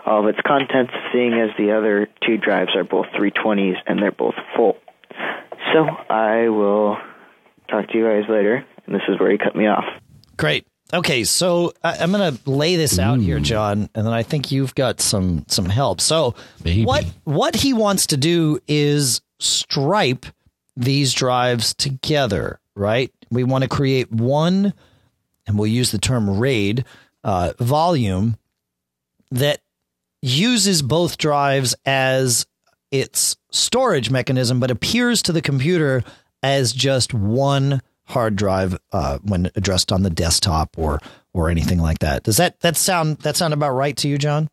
[0.04, 4.12] all of its contents, seeing as the other two drives are both 320s and they're
[4.12, 4.78] both full.
[5.76, 6.98] So I will
[7.70, 9.86] talk to you guys later, and this is where you cut me off.
[10.38, 10.66] Great.
[10.94, 14.52] Okay, so I, am going to lay this out here, John, and then I think
[14.52, 16.00] you've got some some help.
[16.00, 16.86] So Maybe.
[16.86, 20.28] what what he wants to do is stripe
[20.78, 23.12] these drives together, right?
[23.32, 24.74] We want to create one,
[25.48, 26.86] and we'll use the term RAID
[27.24, 28.38] uh, volume
[29.32, 29.62] that
[30.22, 32.46] uses both drives as
[32.92, 36.04] its storage mechanism, but appears to the computer
[36.44, 37.82] as just one
[38.14, 41.00] hard drive uh, when addressed on the desktop or
[41.34, 42.24] or anything like that.
[42.24, 44.50] Does that that sound that sound about right to you, John?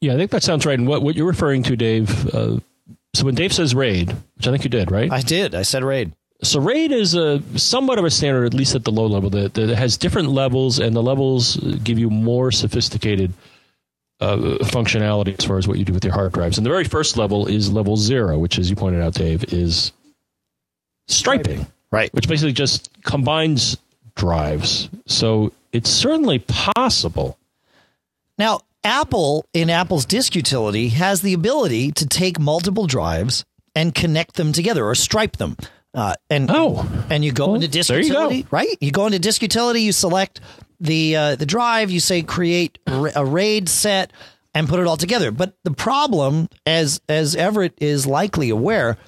[0.00, 0.78] Yeah, I think that sounds right.
[0.78, 2.34] And what what you're referring to, Dave?
[2.34, 2.58] Uh,
[3.14, 5.10] so when Dave says RAID, which I think you did, right?
[5.10, 5.54] I did.
[5.54, 6.12] I said RAID.
[6.42, 9.54] So RAID is a somewhat of a standard, at least at the low level, that,
[9.54, 13.32] that has different levels, and the levels give you more sophisticated
[14.20, 16.58] uh, functionality as far as what you do with your hard drives.
[16.58, 19.92] And the very first level is level zero, which, as you pointed out, Dave, is
[21.08, 21.66] striping.
[21.90, 22.12] Right.
[22.12, 23.76] Which basically just combines
[24.14, 24.88] drives.
[25.06, 27.38] So it's certainly possible.
[28.38, 34.34] Now, Apple, in Apple's disk utility, has the ability to take multiple drives and connect
[34.34, 35.56] them together or stripe them.
[35.92, 38.76] Uh, and oh, and you go well, into disk utility, you right?
[38.80, 40.40] You go into disk utility, you select
[40.78, 44.12] the uh, the drive, you say create a RAID set,
[44.54, 45.30] and put it all together.
[45.30, 48.98] But the problem, as as Everett is likely aware,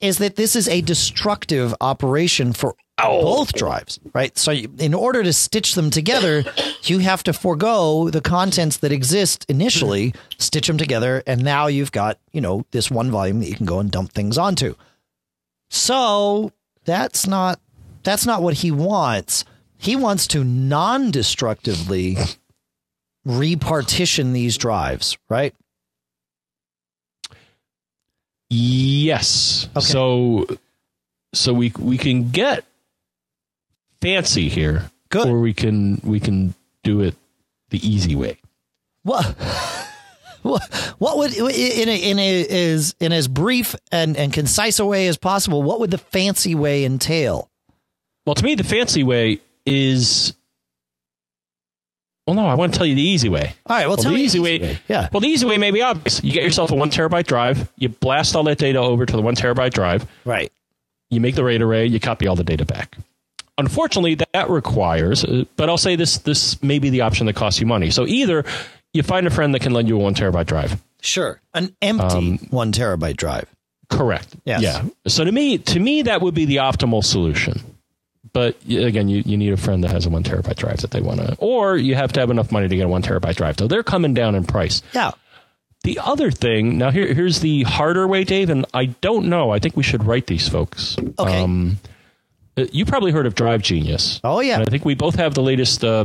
[0.00, 3.22] is that this is a destructive operation for oh.
[3.22, 4.36] both drives, right?
[4.38, 6.44] So you, in order to stitch them together,
[6.84, 10.34] you have to forego the contents that exist initially, mm-hmm.
[10.38, 13.66] stitch them together, and now you've got, you know, this one volume that you can
[13.66, 14.74] go and dump things onto.
[15.68, 16.52] So
[16.84, 17.60] that's not
[18.02, 19.44] that's not what he wants.
[19.76, 22.16] He wants to non-destructively
[23.24, 25.54] repartition these drives, right?
[28.50, 29.68] Yes.
[29.76, 29.80] Okay.
[29.80, 30.46] So
[31.32, 32.64] so we we can get
[34.00, 34.90] fancy here.
[35.08, 35.28] Good.
[35.28, 37.14] Or we can we can do it
[37.70, 38.38] the easy way.
[39.02, 39.24] What
[40.42, 40.62] what
[40.98, 45.06] what would in a, in a is in as brief and, and concise a way
[45.06, 47.50] as possible, what would the fancy way entail?
[48.26, 50.34] Well, to me the fancy way is
[52.30, 53.54] well, no, I want to tell you the easy way.
[53.66, 54.78] All right, well, well the easy, way, way.
[54.88, 55.08] Yeah.
[55.12, 56.22] Well, the easy way may be obvious.
[56.22, 57.68] You get yourself a one terabyte drive.
[57.76, 60.06] You blast all that data over to the one terabyte drive.
[60.24, 60.52] Right.
[61.10, 61.86] You make the RAID array.
[61.86, 62.96] You copy all the data back.
[63.58, 65.24] Unfortunately, that requires.
[65.24, 67.90] Uh, but I'll say this: this may be the option that costs you money.
[67.90, 68.44] So either
[68.94, 70.80] you find a friend that can lend you a one terabyte drive.
[71.02, 73.46] Sure, an empty um, one terabyte drive.
[73.88, 74.36] Correct.
[74.44, 74.62] Yes.
[74.62, 74.84] Yeah.
[75.08, 77.60] So to me, to me, that would be the optimal solution
[78.32, 81.00] but again, you, you need a friend that has a one terabyte drive that they
[81.00, 83.56] want to, or you have to have enough money to get a one terabyte drive.
[83.58, 84.82] So they're coming down in price.
[84.94, 85.12] Yeah.
[85.82, 89.50] The other thing, now here, here's the harder way, Dave, and I don't know.
[89.50, 90.96] I think we should write these folks.
[91.18, 91.42] Okay.
[91.42, 91.78] Um,
[92.58, 94.20] uh, you probably heard of Drive Genius.
[94.22, 94.56] Oh yeah.
[94.56, 96.04] And I think we both have the latest uh,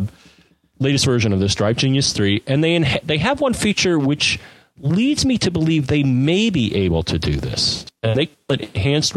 [0.80, 4.40] latest version of this, Drive Genius three, and they they have one feature which
[4.80, 7.86] leads me to believe they may be able to do this.
[8.04, 9.16] And they enhanced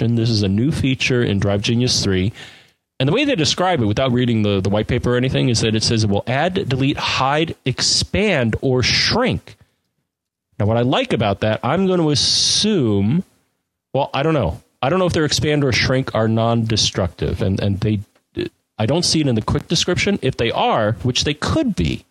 [0.00, 2.32] this is a new feature in Drive Genius 3,
[3.00, 5.60] And the way they describe it without reading the, the white paper or anything is
[5.60, 9.56] that it says it will add, delete, hide, expand, or shrink.
[10.58, 13.24] Now, what I like about that, I'm going to assume,
[13.92, 14.62] well, I don't know.
[14.80, 17.42] I don't know if their expand or shrink are non destructive.
[17.42, 18.00] And, and they,
[18.78, 20.18] I don't see it in the quick description.
[20.22, 22.04] If they are, which they could be,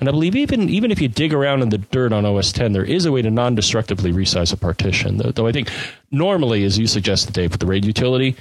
[0.00, 2.72] and I believe even even if you dig around in the dirt on OS 10,
[2.72, 5.18] there is a way to non-destructively resize a partition.
[5.18, 5.70] Though, though I think
[6.10, 8.36] normally, as you suggested, Dave, with the RAID utility,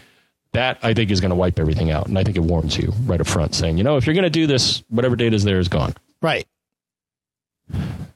[0.54, 2.08] that I think is going to wipe everything out.
[2.08, 4.24] And I think it warns you right up front, saying, you know, if you're going
[4.24, 5.94] to do this, whatever data is there is gone.
[6.22, 6.48] Right.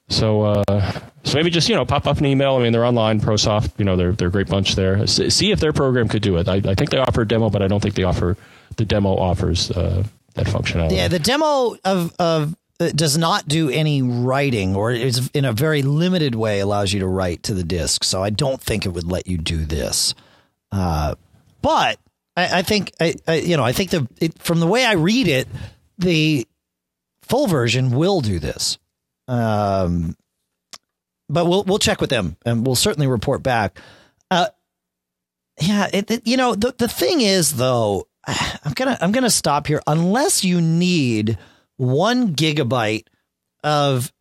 [0.10, 0.92] So, uh,
[1.24, 2.56] so maybe just you know pop up an email.
[2.56, 3.72] I mean, they're online, ProSoft.
[3.78, 5.06] You know, they're they're a great bunch there.
[5.08, 6.48] See if their program could do it.
[6.48, 8.38] I, I think they offer a demo, but I don't think they offer
[8.78, 10.04] the demo offers uh,
[10.36, 10.98] that functionality.
[10.98, 15.82] Yeah, the demo of of does not do any writing, or is in a very
[15.82, 18.04] limited way allows you to write to the disk.
[18.04, 20.16] So I don't think it would let you do this.
[20.72, 21.16] Uh,
[21.62, 22.00] but
[22.36, 24.94] I, I think I, I, you know I think the it, from the way I
[24.94, 25.48] read it,
[25.98, 26.48] the
[27.22, 28.78] full version will do this.
[29.28, 30.18] Um,
[31.30, 33.80] but we'll we'll check with them and we'll certainly report back.
[34.30, 34.48] Uh,
[35.62, 39.68] yeah, it, it, you know the the thing is though, I'm gonna I'm gonna stop
[39.68, 41.38] here unless you need
[41.78, 43.06] one gigabyte
[43.64, 44.12] of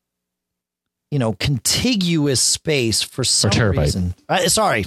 [1.11, 3.79] you know contiguous space for some or terabyte.
[3.79, 4.15] reason.
[4.29, 4.85] Uh, sorry,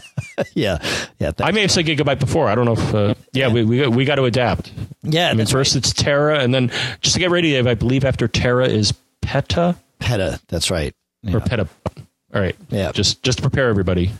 [0.54, 0.78] yeah,
[1.18, 1.32] yeah.
[1.40, 2.48] I may have said gigabyte before.
[2.48, 2.94] I don't know if.
[2.94, 4.72] Uh, yeah, we we got, we got to adapt.
[5.02, 5.84] yeah, I mean, first right.
[5.84, 8.92] it's Tera, and then just to get ready, I believe after Tera is
[9.22, 10.40] Peta Peta.
[10.48, 10.94] That's right.
[11.32, 11.68] or Peta.
[12.34, 12.56] All right.
[12.68, 12.92] Yeah.
[12.92, 14.10] Just just to prepare everybody.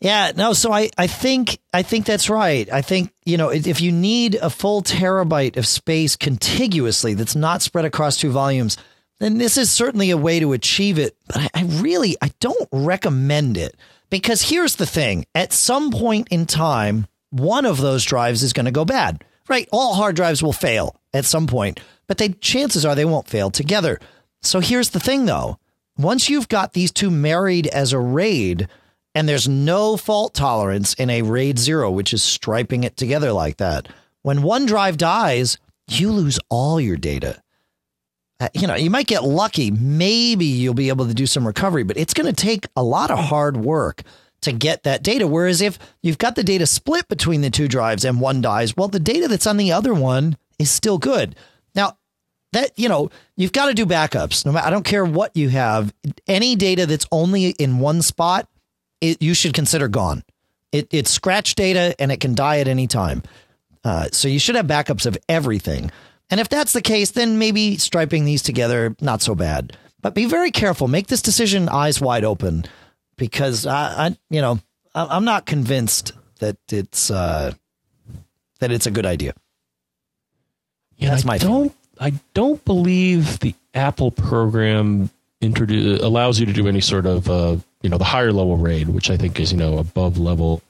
[0.00, 0.52] Yeah, no.
[0.52, 2.70] So I, I think, I think that's right.
[2.72, 7.62] I think you know if you need a full terabyte of space contiguously that's not
[7.62, 8.76] spread across two volumes,
[9.18, 11.16] then this is certainly a way to achieve it.
[11.26, 13.76] But I, I really, I don't recommend it
[14.08, 18.66] because here's the thing: at some point in time, one of those drives is going
[18.66, 19.24] to go bad.
[19.48, 19.68] Right?
[19.72, 23.50] All hard drives will fail at some point, but they chances are they won't fail
[23.50, 23.98] together.
[24.42, 25.58] So here's the thing, though:
[25.96, 28.68] once you've got these two married as a RAID
[29.14, 33.56] and there's no fault tolerance in a RAID 0, which is striping it together like
[33.56, 33.88] that.
[34.22, 37.42] When one drive dies, you lose all your data.
[38.40, 39.70] Uh, You know, you might get lucky.
[39.70, 43.10] Maybe you'll be able to do some recovery, but it's going to take a lot
[43.10, 44.02] of hard work
[44.42, 45.26] to get that data.
[45.26, 48.88] Whereas if you've got the data split between the two drives and one dies, well,
[48.88, 51.34] the data that's on the other one is still good.
[51.74, 51.96] Now,
[52.52, 55.50] that you know you've got to do backups no matter i don't care what you
[55.50, 55.92] have
[56.26, 58.48] any data that's only in one spot
[59.00, 60.22] it, you should consider gone.
[60.72, 63.22] It, it's scratch data and it can die at any time.
[63.84, 65.90] Uh, so you should have backups of everything.
[66.30, 69.76] And if that's the case then maybe striping these together not so bad.
[70.00, 70.88] But be very careful.
[70.88, 72.64] Make this decision eyes wide open
[73.16, 74.60] because i, I you know
[74.94, 77.52] I, i'm not convinced that it's uh,
[78.60, 79.34] that it's a good idea.
[80.96, 81.74] Yeah, That's I my don't.
[82.00, 87.56] I don't believe the Apple program introduce allows you to do any sort of uh,
[87.82, 90.62] you know the higher level RAID, which I think is you know above level.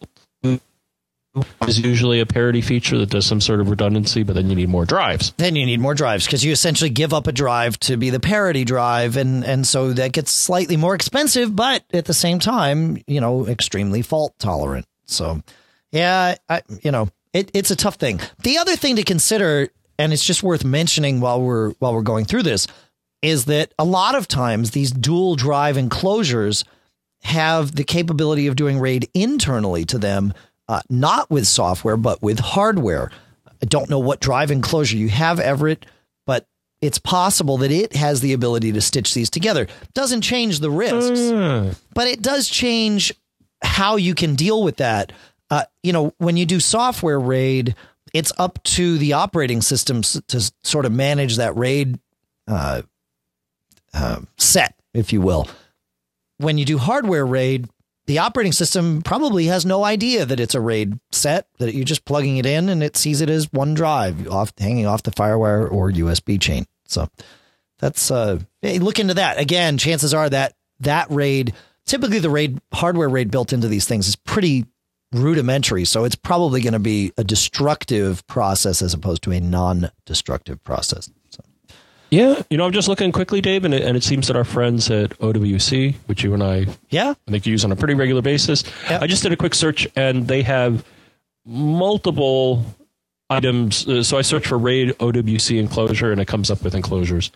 [1.68, 4.68] Is usually a parity feature that does some sort of redundancy, but then you need
[4.70, 5.32] more drives.
[5.36, 8.18] then you need more drives because you essentially give up a drive to be the
[8.18, 13.00] parity drive and and so that gets slightly more expensive but at the same time
[13.06, 15.40] you know extremely fault tolerant so
[15.92, 20.12] yeah I, you know it, it's a tough thing the other thing to consider and
[20.12, 22.66] it's just worth mentioning while we're while we're going through this
[23.22, 26.64] is that a lot of times these dual drive enclosures
[27.22, 30.32] have the capability of doing RAID internally to them,
[30.68, 33.10] uh, not with software, but with hardware.
[33.60, 35.84] I don't know what drive enclosure you have, Everett,
[36.26, 36.46] but
[36.80, 39.66] it's possible that it has the ability to stitch these together.
[39.94, 41.20] Doesn't change the risks,
[41.94, 43.12] but it does change
[43.62, 45.12] how you can deal with that.
[45.50, 47.74] Uh, you know, when you do software RAID,
[48.14, 51.98] it's up to the operating systems to sort of manage that RAID
[52.46, 52.82] uh,
[53.92, 55.48] uh, set, if you will.
[56.38, 57.68] When you do hardware RAID,
[58.06, 62.06] the operating system probably has no idea that it's a RAID set, that you're just
[62.06, 65.70] plugging it in and it sees it as one drive off hanging off the FireWire
[65.70, 66.66] or USB chain.
[66.86, 67.08] So
[67.78, 69.38] that's uh hey, look into that.
[69.38, 71.52] Again, chances are that that RAID,
[71.84, 74.64] typically the RAID hardware RAID built into these things is pretty
[75.12, 80.62] rudimentary, so it's probably going to be a destructive process as opposed to a non-destructive
[80.64, 81.10] process.
[82.10, 84.44] Yeah, you know, I'm just looking quickly, Dave, and it, and it seems that our
[84.44, 88.22] friends at OWC, which you and I yeah, I think use on a pretty regular
[88.22, 88.64] basis.
[88.88, 89.02] Yep.
[89.02, 90.84] I just did a quick search, and they have
[91.44, 92.64] multiple
[93.28, 93.86] items.
[93.86, 97.30] Uh, so I searched for RAID OWC enclosure, and it comes up with enclosures,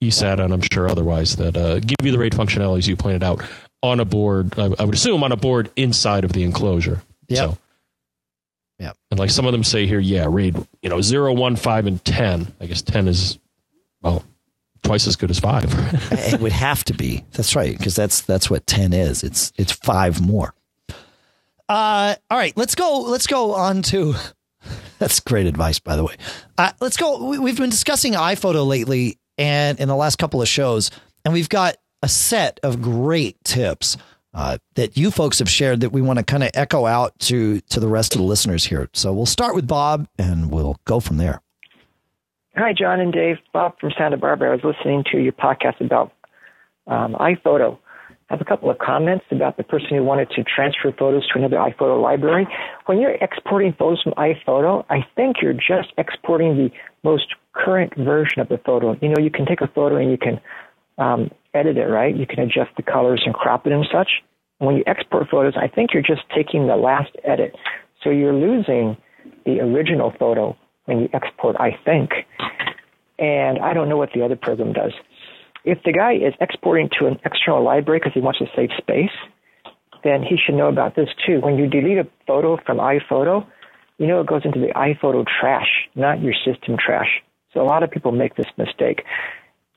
[0.00, 3.22] E eSATA, and I'm sure otherwise that uh, give you the RAID functionalities you pointed
[3.22, 3.42] out
[3.82, 4.58] on a board.
[4.58, 7.02] I, I would assume on a board inside of the enclosure.
[7.28, 7.36] Yeah.
[7.36, 7.58] So
[8.78, 8.92] Yeah.
[9.10, 12.04] And like some of them say here, yeah, RAID, you know, 0, 1, 5, and
[12.04, 12.54] 10.
[12.60, 13.38] I guess 10 is,
[14.02, 14.24] well,
[14.82, 15.64] twice as good as 5.
[16.12, 17.24] it would have to be.
[17.32, 19.22] That's right, because that's that's what 10 is.
[19.22, 20.54] It's it's five more.
[21.68, 23.00] Uh, all right, let's go.
[23.00, 24.14] Let's go on to.
[24.98, 26.16] That's great advice, by the way.
[26.56, 27.24] Uh, let's go.
[27.28, 30.90] We, we've been discussing iPhoto lately, and in the last couple of shows,
[31.24, 33.96] and we've got a set of great tips
[34.34, 37.60] uh, that you folks have shared that we want to kind of echo out to
[37.60, 38.88] to the rest of the listeners here.
[38.92, 41.42] So we'll start with Bob, and we'll go from there.
[42.58, 43.36] Hi, John and Dave.
[43.52, 44.50] Bob from Santa Barbara.
[44.50, 46.10] I was listening to your podcast about
[46.88, 47.78] um, iPhoto.
[48.10, 51.38] I have a couple of comments about the person who wanted to transfer photos to
[51.38, 52.48] another iPhoto library.
[52.86, 56.70] When you're exporting photos from iPhoto, I think you're just exporting the
[57.04, 58.96] most current version of the photo.
[59.00, 60.40] You know, you can take a photo and you can
[60.98, 62.16] um, edit it, right?
[62.16, 64.10] You can adjust the colors and crop it and such.
[64.58, 67.54] When you export photos, I think you're just taking the last edit.
[68.02, 68.96] So you're losing
[69.46, 70.56] the original photo
[70.88, 72.10] when you export, I think.
[73.18, 74.92] And I don't know what the other program does
[75.68, 79.12] if the guy is exporting to an external library because he wants to save space,
[80.02, 81.40] then he should know about this too.
[81.40, 83.46] When you delete a photo from iPhoto,
[83.98, 87.22] you know it goes into the iPhoto trash, not your system trash.
[87.52, 89.02] So a lot of people make this mistake.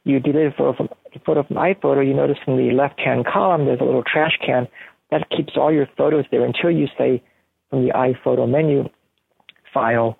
[0.05, 3.65] You delete a photo from, a photo from iPhoto, you notice in the left-hand column
[3.65, 4.67] there's a little trash can.
[5.09, 7.21] That keeps all your photos there until you say
[7.69, 8.87] from the iPhoto menu,
[9.73, 10.17] file,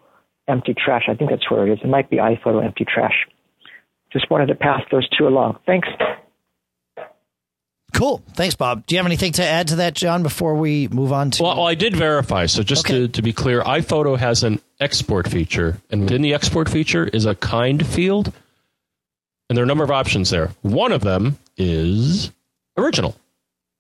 [0.48, 1.04] empty trash.
[1.08, 1.80] I think that's where it is.
[1.84, 3.28] It might be iPhoto empty trash.
[4.12, 5.60] Just wanted to pass those two along.
[5.66, 5.88] Thanks.
[7.94, 8.24] Cool.
[8.34, 8.86] Thanks, Bob.
[8.86, 11.44] Do you have anything to add to that, John, before we move on to?
[11.44, 12.46] Well, well I did verify.
[12.46, 13.02] So just okay.
[13.02, 17.26] to, to be clear, iPhoto has an export feature, and within the export feature is
[17.26, 18.34] a kind field,
[19.50, 20.52] and there are a number of options there.
[20.62, 22.32] One of them is
[22.78, 23.16] original,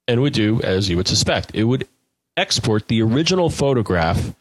[0.07, 1.55] and would do as you would suspect.
[1.55, 1.87] It would
[2.37, 4.35] export the original photograph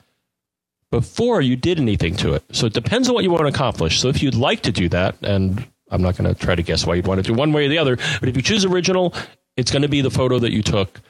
[0.90, 2.42] before you did anything to it.
[2.52, 4.00] So it depends on what you want to accomplish.
[4.00, 6.86] So if you'd like to do that, and I'm not going to try to guess
[6.86, 7.96] why you'd want to do one way or the other.
[8.18, 9.14] But if you choose original,
[9.56, 11.00] it's going to be the photo that you took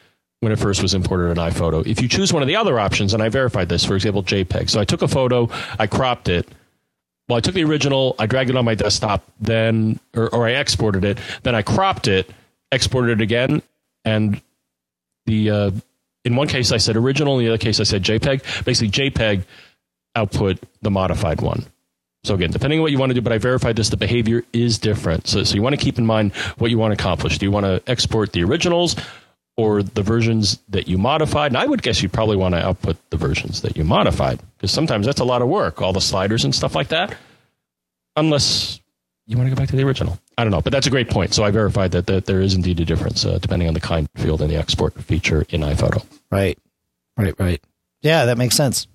[0.41, 1.87] when it first was imported in iPhoto.
[1.87, 4.71] If you choose one of the other options, and I verified this, for example, JPEG.
[4.71, 6.49] So I took a photo, I cropped it.
[7.29, 10.53] Well, I took the original, I dragged it on my desktop, then, or, or I
[10.53, 12.29] exported it, then I cropped it,
[12.73, 13.63] exported it again,
[14.05, 14.41] and
[15.27, 15.71] the, uh,
[16.25, 18.65] in one case I said original, in the other case I said JPEG.
[18.65, 19.45] Basically, JPEG
[20.15, 21.65] output the modified one.
[22.25, 24.45] So again, depending on what you want to do, but I verified this, the behavior
[24.53, 25.27] is different.
[25.27, 27.39] So, so you want to keep in mind what you want to accomplish.
[27.39, 28.97] Do you want to export the originals
[29.57, 31.51] or the versions that you modified?
[31.53, 34.71] And I would guess you probably want to output the versions that you modified because
[34.71, 37.17] sometimes that's a lot of work, all the sliders and stuff like that.
[38.17, 38.81] Unless
[39.27, 40.19] you want to go back to the original.
[40.37, 41.33] I don't know, but that's a great point.
[41.33, 44.09] So I verified that, that there is indeed a difference uh, depending on the kind
[44.17, 46.05] field and the export feature in iPhoto.
[46.31, 46.59] Right,
[47.17, 47.63] right, right.
[48.03, 48.89] Yeah, that makes sense.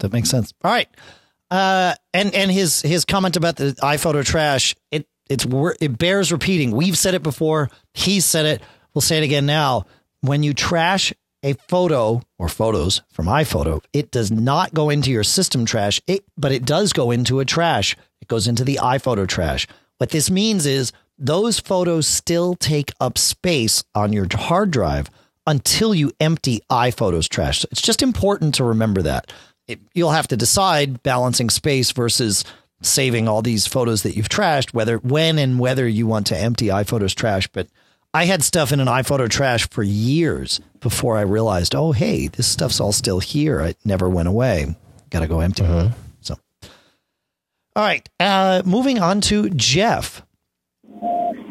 [0.00, 0.52] That makes sense.
[0.64, 0.88] All right.
[1.50, 5.46] Uh, and and his his comment about the iPhoto trash it it's
[5.80, 6.72] it bears repeating.
[6.72, 7.70] We've said it before.
[7.94, 8.62] He said it.
[8.92, 9.86] We'll say it again now.
[10.22, 15.24] When you trash a photo or photos from iPhoto, it does not go into your
[15.24, 17.96] system trash, it, but it does go into a trash.
[18.20, 19.66] It goes into the iPhoto trash.
[19.98, 25.10] What this means is those photos still take up space on your hard drive
[25.46, 27.60] until you empty iPhotos trash.
[27.60, 29.32] So it's just important to remember that
[29.70, 32.44] it, you'll have to decide balancing space versus
[32.82, 36.66] saving all these photos that you've trashed, whether when and whether you want to empty
[36.66, 37.46] iPhotos trash.
[37.48, 37.68] But
[38.12, 42.46] I had stuff in an iPhoto trash for years before I realized, oh, hey, this
[42.46, 43.60] stuff's all still here.
[43.60, 44.74] It never went away.
[45.10, 45.64] Got to go empty.
[45.64, 45.90] Uh-huh.
[46.20, 46.36] So,
[47.76, 48.08] all right.
[48.18, 50.22] Uh, moving on to Jeff.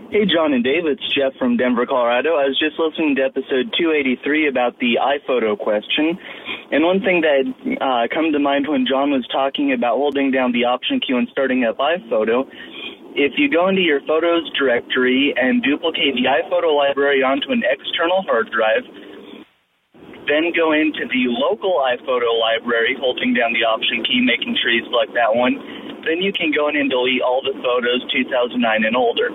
[0.10, 2.34] Hey, John and Dave, it's Jeff from Denver, Colorado.
[2.34, 6.18] I was just listening to episode 283 about the iPhoto question.
[6.74, 7.46] And one thing that
[7.78, 11.30] uh, come to mind when John was talking about holding down the option key and
[11.30, 12.50] starting up iPhoto,
[13.14, 18.26] if you go into your Photos directory and duplicate the iPhoto library onto an external
[18.26, 18.90] hard drive,
[20.26, 24.90] then go into the local iPhoto library, holding down the option key, making sure you
[24.90, 25.54] select that one,
[26.02, 29.30] then you can go in and delete all the photos 2009 and older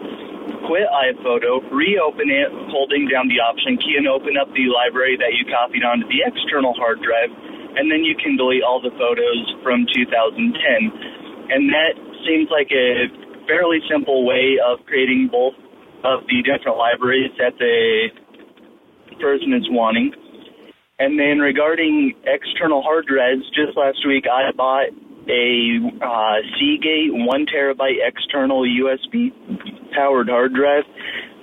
[0.67, 5.33] quit iPhoto, reopen it, holding down the option key, and open up the library that
[5.37, 7.31] you copied onto the external hard drive,
[7.77, 10.53] and then you can delete all the photos from 2010.
[11.51, 13.09] And that seems like a
[13.47, 15.55] fairly simple way of creating both
[16.05, 18.09] of the different libraries that the
[19.21, 20.13] person is wanting.
[20.99, 24.95] And then regarding external hard drives, just last week I bought
[25.29, 29.31] a uh, Seagate one terabyte external USB
[29.95, 30.85] powered hard drive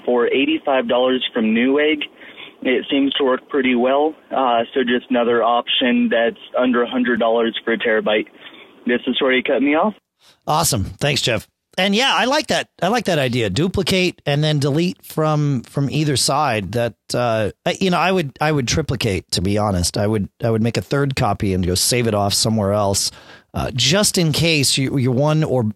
[0.05, 2.03] for $85 from Newegg.
[2.63, 4.15] it seems to work pretty well.
[4.29, 8.27] Uh, so just another option that's under $100 for a terabyte.
[8.85, 9.93] This is where you cut me off.
[10.47, 10.85] Awesome.
[10.85, 11.47] Thanks, Jeff.
[11.77, 12.69] And yeah, I like that.
[12.81, 13.49] I like that idea.
[13.49, 16.73] Duplicate and then delete from from either side.
[16.73, 19.31] That uh, you know, I would I would triplicate.
[19.31, 22.13] To be honest, I would I would make a third copy and go save it
[22.13, 23.09] off somewhere else,
[23.53, 25.71] uh, just in case you, your one or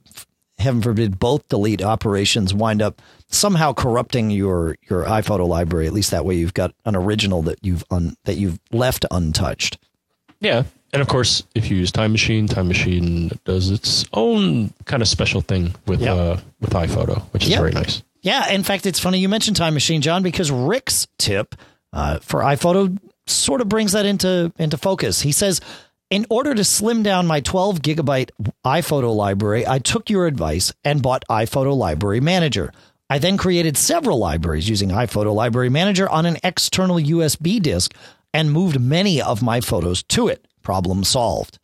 [0.57, 5.87] heaven forbid both delete operations wind up somehow corrupting your your iPhoto library.
[5.87, 9.77] At least that way, you've got an original that you've un, that you've left untouched.
[10.39, 10.63] Yeah,
[10.93, 15.07] and of course, if you use Time Machine, Time Machine does its own kind of
[15.07, 16.13] special thing with Yeah.
[16.13, 17.57] uh, with iPhoto, which is Yeah.
[17.59, 18.01] very nice.
[18.21, 21.55] Yeah, in fact, it's funny you mentioned Time Machine, John, because Rick's tip
[21.93, 22.97] uh, for iPhoto
[23.27, 25.21] sort of brings that into into focus.
[25.21, 25.61] He says,
[26.09, 28.29] in order to slim down my 12 gigabyte
[28.63, 32.71] iPhoto library, I took your advice and bought iPhoto Library Manager.
[33.09, 37.93] I then created several libraries using iPhoto Library Manager on an external USB disk
[38.33, 40.47] and moved many of my photos to it.
[40.61, 41.59] Problem solved.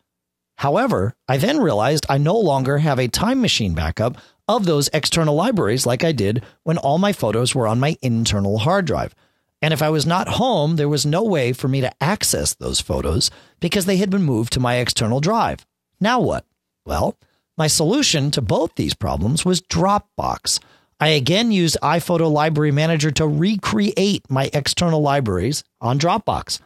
[0.58, 4.18] However, I then realized I no longer have a time machine backup
[4.48, 8.60] of those external libraries like I did when all my photos were on my internal
[8.60, 9.16] hard drive.
[9.62, 12.82] And if I was not home, there was no way for me to access those
[12.82, 15.66] photos because they had been moved to my external drive.
[16.00, 16.46] Now what?
[16.86, 17.18] Well,
[17.58, 20.60] my solution to both these problems was Dropbox.
[21.00, 26.60] I again used iPhoto Library Manager to recreate my external libraries on Dropbox.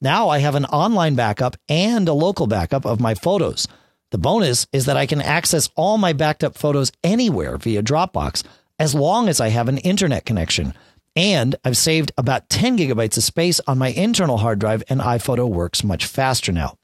[0.00, 3.68] Now I have an online backup and a local backup of my photos.
[4.10, 8.44] The bonus is that I can access all my backed up photos anywhere via Dropbox
[8.78, 10.74] as long as I have an internet connection.
[11.14, 15.48] And I've saved about 10 gigabytes of space on my internal hard drive, and iPhoto
[15.48, 16.78] works much faster now.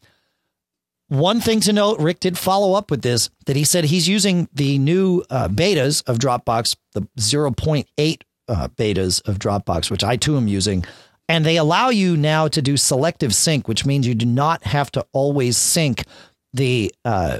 [1.08, 4.46] One thing to note, Rick did follow up with this that he said he's using
[4.52, 10.36] the new uh, betas of Dropbox, the 0.8 uh, betas of Dropbox, which I too
[10.36, 10.84] am using.
[11.26, 14.90] And they allow you now to do selective sync, which means you do not have
[14.92, 16.04] to always sync
[16.52, 17.38] the uh,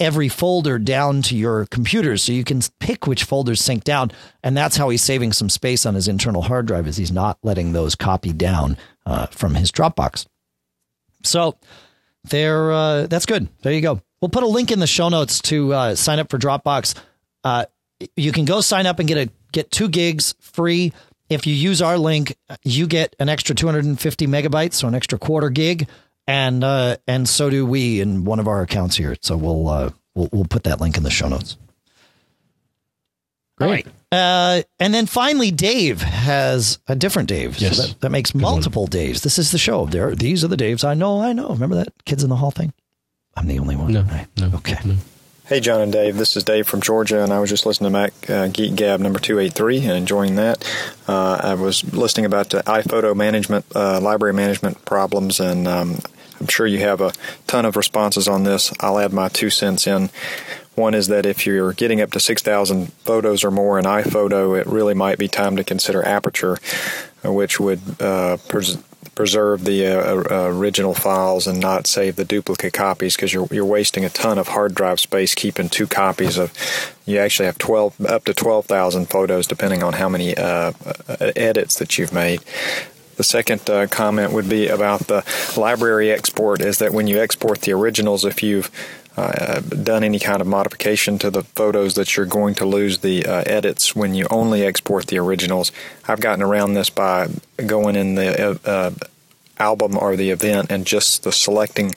[0.00, 2.16] every folder down to your computer.
[2.16, 4.10] So you can pick which folders sync down.
[4.42, 7.38] And that's how he's saving some space on his internal hard drive is he's not
[7.42, 10.26] letting those copy down uh, from his Dropbox.
[11.22, 11.58] So
[12.24, 13.48] there, uh, that's good.
[13.62, 14.00] There you go.
[14.20, 16.94] We'll put a link in the show notes to uh, sign up for Dropbox.
[17.44, 17.66] Uh,
[18.16, 20.92] you can go sign up and get a get two gigs free.
[21.28, 25.48] If you use our link, you get an extra 250 megabytes, so an extra quarter
[25.48, 25.88] gig,
[26.30, 29.16] and uh, and so do we in one of our accounts here.
[29.20, 31.56] So we'll uh, we'll we'll put that link in the show notes.
[33.58, 33.86] Great.
[34.10, 37.58] Uh, and then finally, Dave has a different Dave.
[37.58, 37.76] So Yes.
[37.88, 39.22] that, that makes multiple Daves.
[39.22, 39.84] This is the show.
[39.86, 40.82] There, these are the Daves.
[40.84, 41.20] I know.
[41.20, 41.48] I know.
[41.50, 42.72] Remember that Kids in the Hall thing?
[43.36, 43.92] I'm the only one.
[43.92, 44.26] No, right?
[44.38, 44.78] no, Okay.
[44.84, 44.96] no.
[45.44, 46.16] Hey, John and Dave.
[46.16, 49.00] This is Dave from Georgia, and I was just listening to Mac uh, Geek Gab
[49.00, 50.64] number 283 and enjoying that.
[51.08, 55.98] Uh, I was listening about the iPhoto management, uh, library management problems, and um,
[56.40, 57.12] I'm sure you have a
[57.46, 58.72] ton of responses on this.
[58.80, 60.10] I'll add my two cents in.
[60.74, 64.66] One is that if you're getting up to 6,000 photos or more in iPhoto, it
[64.66, 66.58] really might be time to consider Aperture,
[67.24, 68.78] uh, which would uh, pres-
[69.14, 73.66] preserve the uh, uh, original files and not save the duplicate copies because you're you're
[73.66, 76.52] wasting a ton of hard drive space keeping two copies of.
[77.04, 80.72] You actually have 12 up to 12,000 photos depending on how many uh,
[81.08, 82.40] uh, edits that you've made.
[83.20, 85.22] The second uh, comment would be about the
[85.54, 88.70] library export is that when you export the originals, if you've
[89.14, 93.26] uh, done any kind of modification to the photos that you're going to lose the
[93.26, 95.70] uh, edits when you only export the originals.
[96.08, 97.28] I've gotten around this by
[97.66, 98.90] going in the uh, uh,
[99.58, 101.94] album or the event and just the selecting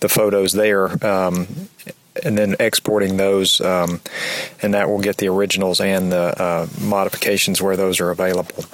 [0.00, 0.88] the photos there.
[1.06, 1.46] Um,
[2.24, 4.00] and then exporting those, um,
[4.60, 8.64] and that will get the originals and the uh, modifications where those are available.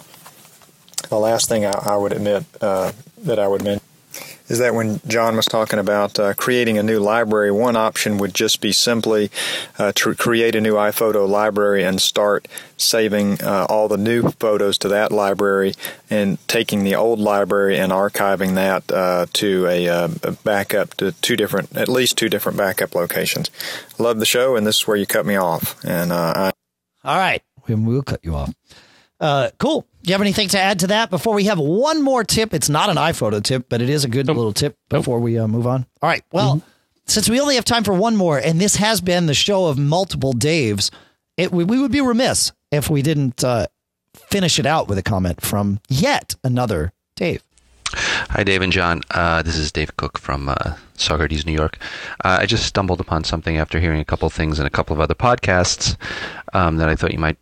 [1.08, 3.86] The last thing I, I would admit uh, that I would mention
[4.48, 8.34] is that when John was talking about uh, creating a new library, one option would
[8.34, 9.30] just be simply
[9.78, 12.46] uh, to create a new iPhoto library and start
[12.76, 15.74] saving uh, all the new photos to that library
[16.10, 21.12] and taking the old library and archiving that uh, to a, uh, a backup to
[21.12, 23.50] two different, at least two different backup locations.
[23.98, 25.82] Love the show, and this is where you cut me off.
[25.84, 26.52] And uh, I
[27.08, 27.42] All right.
[27.66, 28.54] We will cut you off.
[29.20, 29.82] Uh, cool.
[30.02, 32.54] Do you have anything to add to that before we have one more tip?
[32.54, 35.48] It's not an iPhoto tip, but it is a good little tip before we uh,
[35.48, 35.86] move on.
[36.02, 36.22] All right.
[36.32, 36.62] Well,
[37.06, 39.78] since we only have time for one more, and this has been the show of
[39.78, 40.90] multiple Daves,
[41.36, 43.66] it, we, we would be remiss if we didn't uh,
[44.14, 47.42] finish it out with a comment from yet another Dave.
[47.92, 49.02] Hi, Dave and John.
[49.10, 51.78] Uh, this is Dave Cook from uh, Saugerties, New York.
[52.24, 55.00] Uh, I just stumbled upon something after hearing a couple things in a couple of
[55.00, 55.96] other podcasts
[56.52, 57.38] um, that I thought you might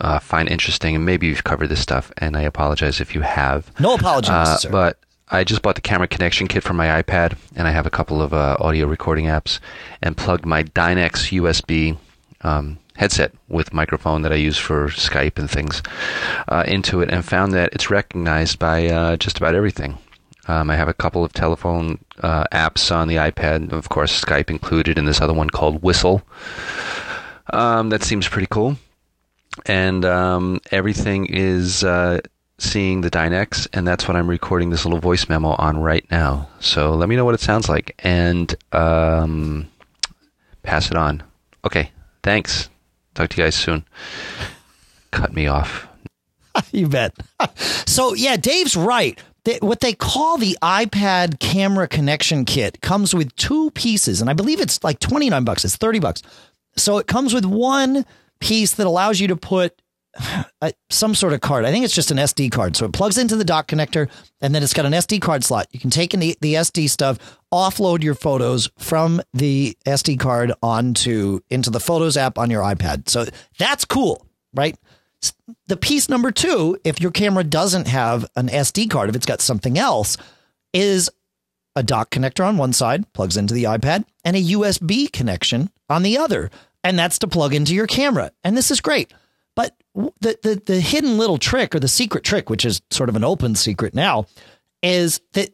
[0.00, 3.70] uh, find interesting, and maybe you've covered this stuff, and I apologize if you have.
[3.80, 4.70] No apologies, Uh, sir.
[4.70, 4.98] but
[5.30, 8.20] I just bought the camera connection kit for my iPad, and I have a couple
[8.22, 9.58] of uh, audio recording apps,
[10.02, 11.96] and plugged my Dynex USB
[12.42, 15.82] um, headset with microphone that I use for Skype and things
[16.48, 19.98] uh, into it, and found that it's recognized by uh, just about everything.
[20.48, 24.50] Um, I have a couple of telephone uh, apps on the iPad, of course, Skype
[24.50, 26.22] included, and this other one called Whistle.
[27.52, 28.76] Um, that seems pretty cool.
[29.66, 32.20] And um, everything is uh,
[32.58, 36.48] seeing the Dynex, and that's what I'm recording this little voice memo on right now.
[36.60, 39.68] So let me know what it sounds like and um,
[40.62, 41.22] pass it on.
[41.64, 41.90] Okay,
[42.22, 42.68] thanks.
[43.14, 43.84] Talk to you guys soon.
[45.10, 45.88] Cut me off.
[46.72, 47.14] you bet.
[47.86, 49.22] so yeah, Dave's right.
[49.60, 54.60] What they call the iPad camera connection kit comes with two pieces, and I believe
[54.60, 55.64] it's like twenty nine bucks.
[55.64, 56.22] It's thirty bucks.
[56.76, 58.04] So it comes with one
[58.40, 59.80] piece that allows you to put
[60.90, 61.64] some sort of card.
[61.64, 62.76] I think it's just an SD card.
[62.76, 64.08] So it plugs into the dock connector,
[64.40, 65.68] and then it's got an SD card slot.
[65.70, 70.52] You can take in the, the SD stuff, offload your photos from the SD card
[70.62, 73.08] onto into the Photos app on your iPad.
[73.08, 73.26] So
[73.58, 74.76] that's cool, right?
[75.66, 79.40] the piece number two, if your camera doesn't have an SD card, if it's got
[79.40, 80.16] something else,
[80.72, 81.10] is
[81.76, 86.02] a dock connector on one side, plugs into the iPad, and a USB connection on
[86.02, 86.50] the other.
[86.82, 88.32] And that's to plug into your camera.
[88.42, 89.12] And this is great.
[89.54, 93.16] But the, the, the hidden little trick or the secret trick, which is sort of
[93.16, 94.26] an open secret now,
[94.82, 95.50] is that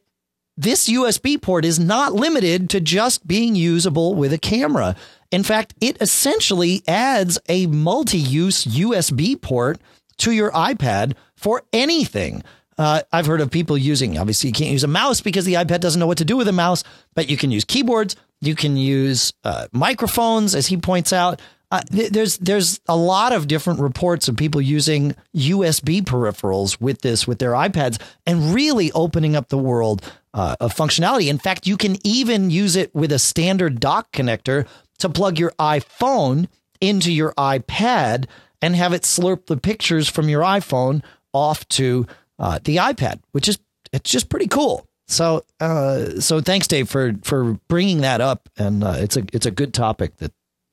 [0.57, 4.97] this USB port is not limited to just being usable with a camera.
[5.31, 9.81] In fact, it essentially adds a multi use USB port
[10.19, 12.43] to your iPad for anything.
[12.79, 15.81] Uh, I've heard of people using, obviously, you can't use a mouse because the iPad
[15.81, 18.77] doesn't know what to do with a mouse, but you can use keyboards, you can
[18.77, 21.41] use uh, microphones, as he points out.
[21.71, 27.01] Uh, th- there's there's a lot of different reports of people using USB peripherals with
[27.03, 31.29] this with their iPads and really opening up the world uh, of functionality.
[31.29, 34.69] In fact, you can even use it with a standard dock connector
[34.99, 36.47] to plug your iPhone
[36.81, 38.27] into your iPad
[38.63, 42.07] and have it slurp the pictures from your iPhone off to
[42.39, 43.59] uh, the iPad, which is
[43.93, 44.86] it's just pretty cool.
[45.09, 49.47] So uh, so thanks, Dave, for for bringing that up, and uh, it's a it's
[49.47, 50.33] a good topic that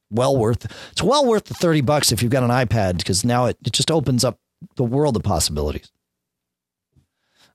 [0.10, 3.46] well worth it's well worth the thirty bucks if you've got an iPad because now
[3.46, 4.40] it, it just opens up
[4.76, 5.92] the world of possibilities.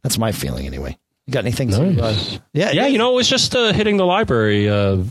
[0.03, 0.97] That's my feeling anyway.
[1.26, 1.70] You got anything?
[1.70, 2.16] To, uh,
[2.53, 5.03] yeah, Yeah, you know, it was just uh, hitting the library uh,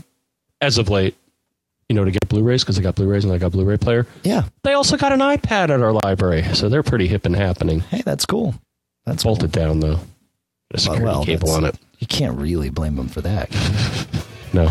[0.60, 1.14] as of late.
[1.88, 4.06] You know, to get Blu-rays because I got Blu-rays and I got Blu-ray player.
[4.22, 4.44] yeah.
[4.62, 7.80] They also got an iPad at our library, so they're pretty hip and happening.
[7.80, 8.54] Hey, that's cool.
[9.06, 9.98] That's Bolted down though,
[10.70, 11.76] a Well, security well, cable on it.
[11.98, 13.48] You can't really blame them for that.
[14.54, 14.64] No,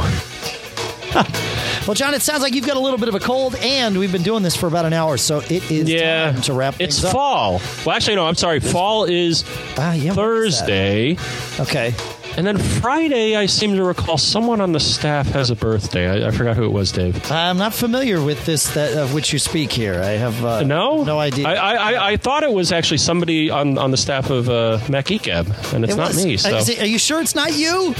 [1.87, 4.11] Well, John, it sounds like you've got a little bit of a cold, and we've
[4.11, 6.95] been doing this for about an hour, so it is yeah, time to wrap It's
[6.95, 7.11] things up.
[7.13, 7.61] fall.
[7.85, 8.25] Well, actually, no.
[8.25, 8.59] I'm sorry.
[8.59, 9.43] Fall is
[9.77, 10.65] Ah, yeah, what is that?
[10.65, 11.17] Thursday,
[11.59, 11.93] Okay.
[12.37, 13.35] And then Friday.
[13.35, 16.23] I seem to recall someone on the staff has a birthday.
[16.23, 17.31] I, I forgot who it was, Dave.
[17.31, 19.95] I'm not familiar with this that of which you speak here.
[19.99, 21.47] I have uh, No, no idea.
[21.47, 24.79] I, I, I, I thought it was actually somebody on, on the staff of uh,
[24.87, 26.35] Mac Geek Gab, and it's It not was- me.
[26.35, 27.95] uh, So, it- are you sure it's not you?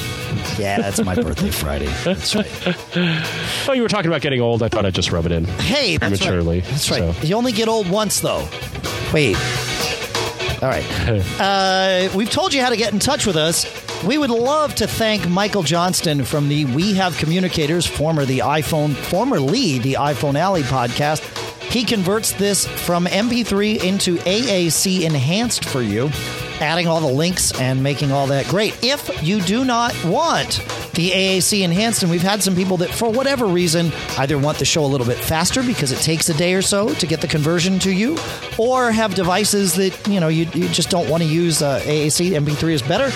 [0.59, 1.91] Yeah, that's my birthday Friday.
[2.03, 2.47] That's right.
[3.67, 4.61] oh, you were talking about getting old.
[4.61, 5.45] I thought I'd just rub it in.
[5.45, 6.69] Hey, that's Prematurely, right.
[6.69, 7.15] That's right.
[7.15, 7.25] so.
[7.25, 8.47] You only get old once, though.
[9.11, 9.35] Wait.
[10.61, 10.85] All right.
[11.39, 13.65] Uh, we've told you how to get in touch with us.
[14.06, 18.93] We would love to thank Michael Johnston from the We Have Communicators, former the iPhone,
[18.95, 21.24] formerly the iPhone Alley podcast.
[21.72, 26.12] He converts this from MP3 into AAC enhanced for you,
[26.62, 28.78] adding all the links and making all that great.
[28.84, 33.12] If you do not want the AAC enhanced, and we've had some people that, for
[33.12, 36.54] whatever reason, either want the show a little bit faster because it takes a day
[36.54, 38.18] or so to get the conversion to you,
[38.58, 41.62] or have devices that you know you, you just don't want to use.
[41.62, 43.12] Uh, AAC MP3 is better.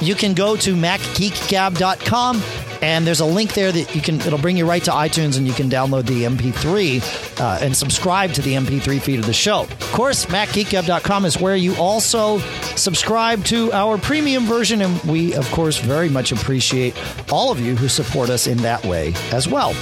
[0.00, 2.42] You can go to macgeekgab.com
[2.82, 5.46] and there's a link there that you can it'll bring you right to iTunes and
[5.46, 9.62] you can download the MP3 uh, and subscribe to the MP3 feed of the show.
[9.62, 12.38] Of course, macgeekgab.com is where you also
[12.76, 16.96] subscribe to our premium version and we of course very much appreciate
[17.32, 19.74] all of you who support us in that way as well.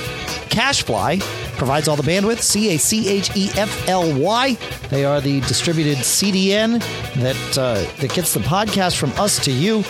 [0.49, 1.21] Cachefly
[1.57, 4.55] provides all the bandwidth, C A C H E F L Y.
[4.91, 6.81] They are the distributed CDN
[7.17, 9.85] that uh, that gets the podcast from us to you.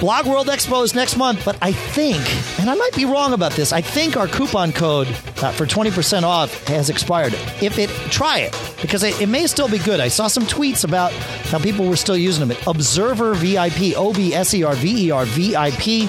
[0.00, 2.20] Blog World Expo is next month, but I think,
[2.60, 6.22] and I might be wrong about this, I think our coupon code uh, for 20%
[6.22, 7.34] off has expired.
[7.60, 9.98] If it, try it, because it, it may still be good.
[9.98, 11.12] I saw some tweets about
[11.50, 12.56] how people were still using them.
[12.68, 16.08] Observer VIP, O B S E R V E R VIP.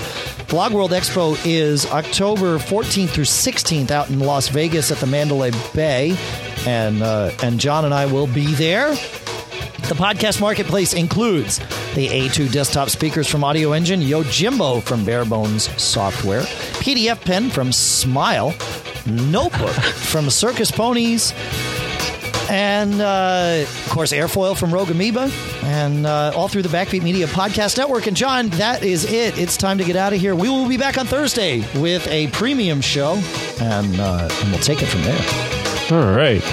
[0.49, 5.51] Blog World Expo is October 14th through 16th out in Las Vegas at the Mandalay
[5.73, 6.15] Bay.
[6.67, 8.95] and uh, and John and I will be there.
[9.87, 11.57] The podcast marketplace includes
[11.95, 16.41] the A2 desktop speakers from Audioengine, Yojimbo from Bare Bones Software,
[16.81, 18.53] PDF Pen from Smile,
[19.05, 21.33] Notebook from Circus Ponies,
[22.49, 25.31] and uh, of course Airfoil from Rogue Amoeba,
[25.63, 28.05] and uh, all through the Backbeat Media Podcast Network.
[28.07, 29.37] And John, that is it.
[29.39, 30.35] It's time to get out of here.
[30.35, 33.13] We will be back on Thursday with a premium show,
[33.59, 35.19] and, uh, and we'll take it from there.
[35.91, 36.43] All right.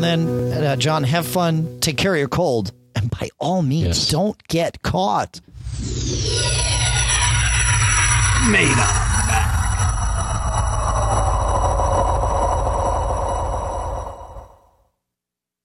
[0.00, 3.62] Now and then, uh, John, have fun, take care of your cold, and by all
[3.62, 4.08] means, Yes.
[4.08, 5.40] don't get caught.
[8.50, 9.13] Made up.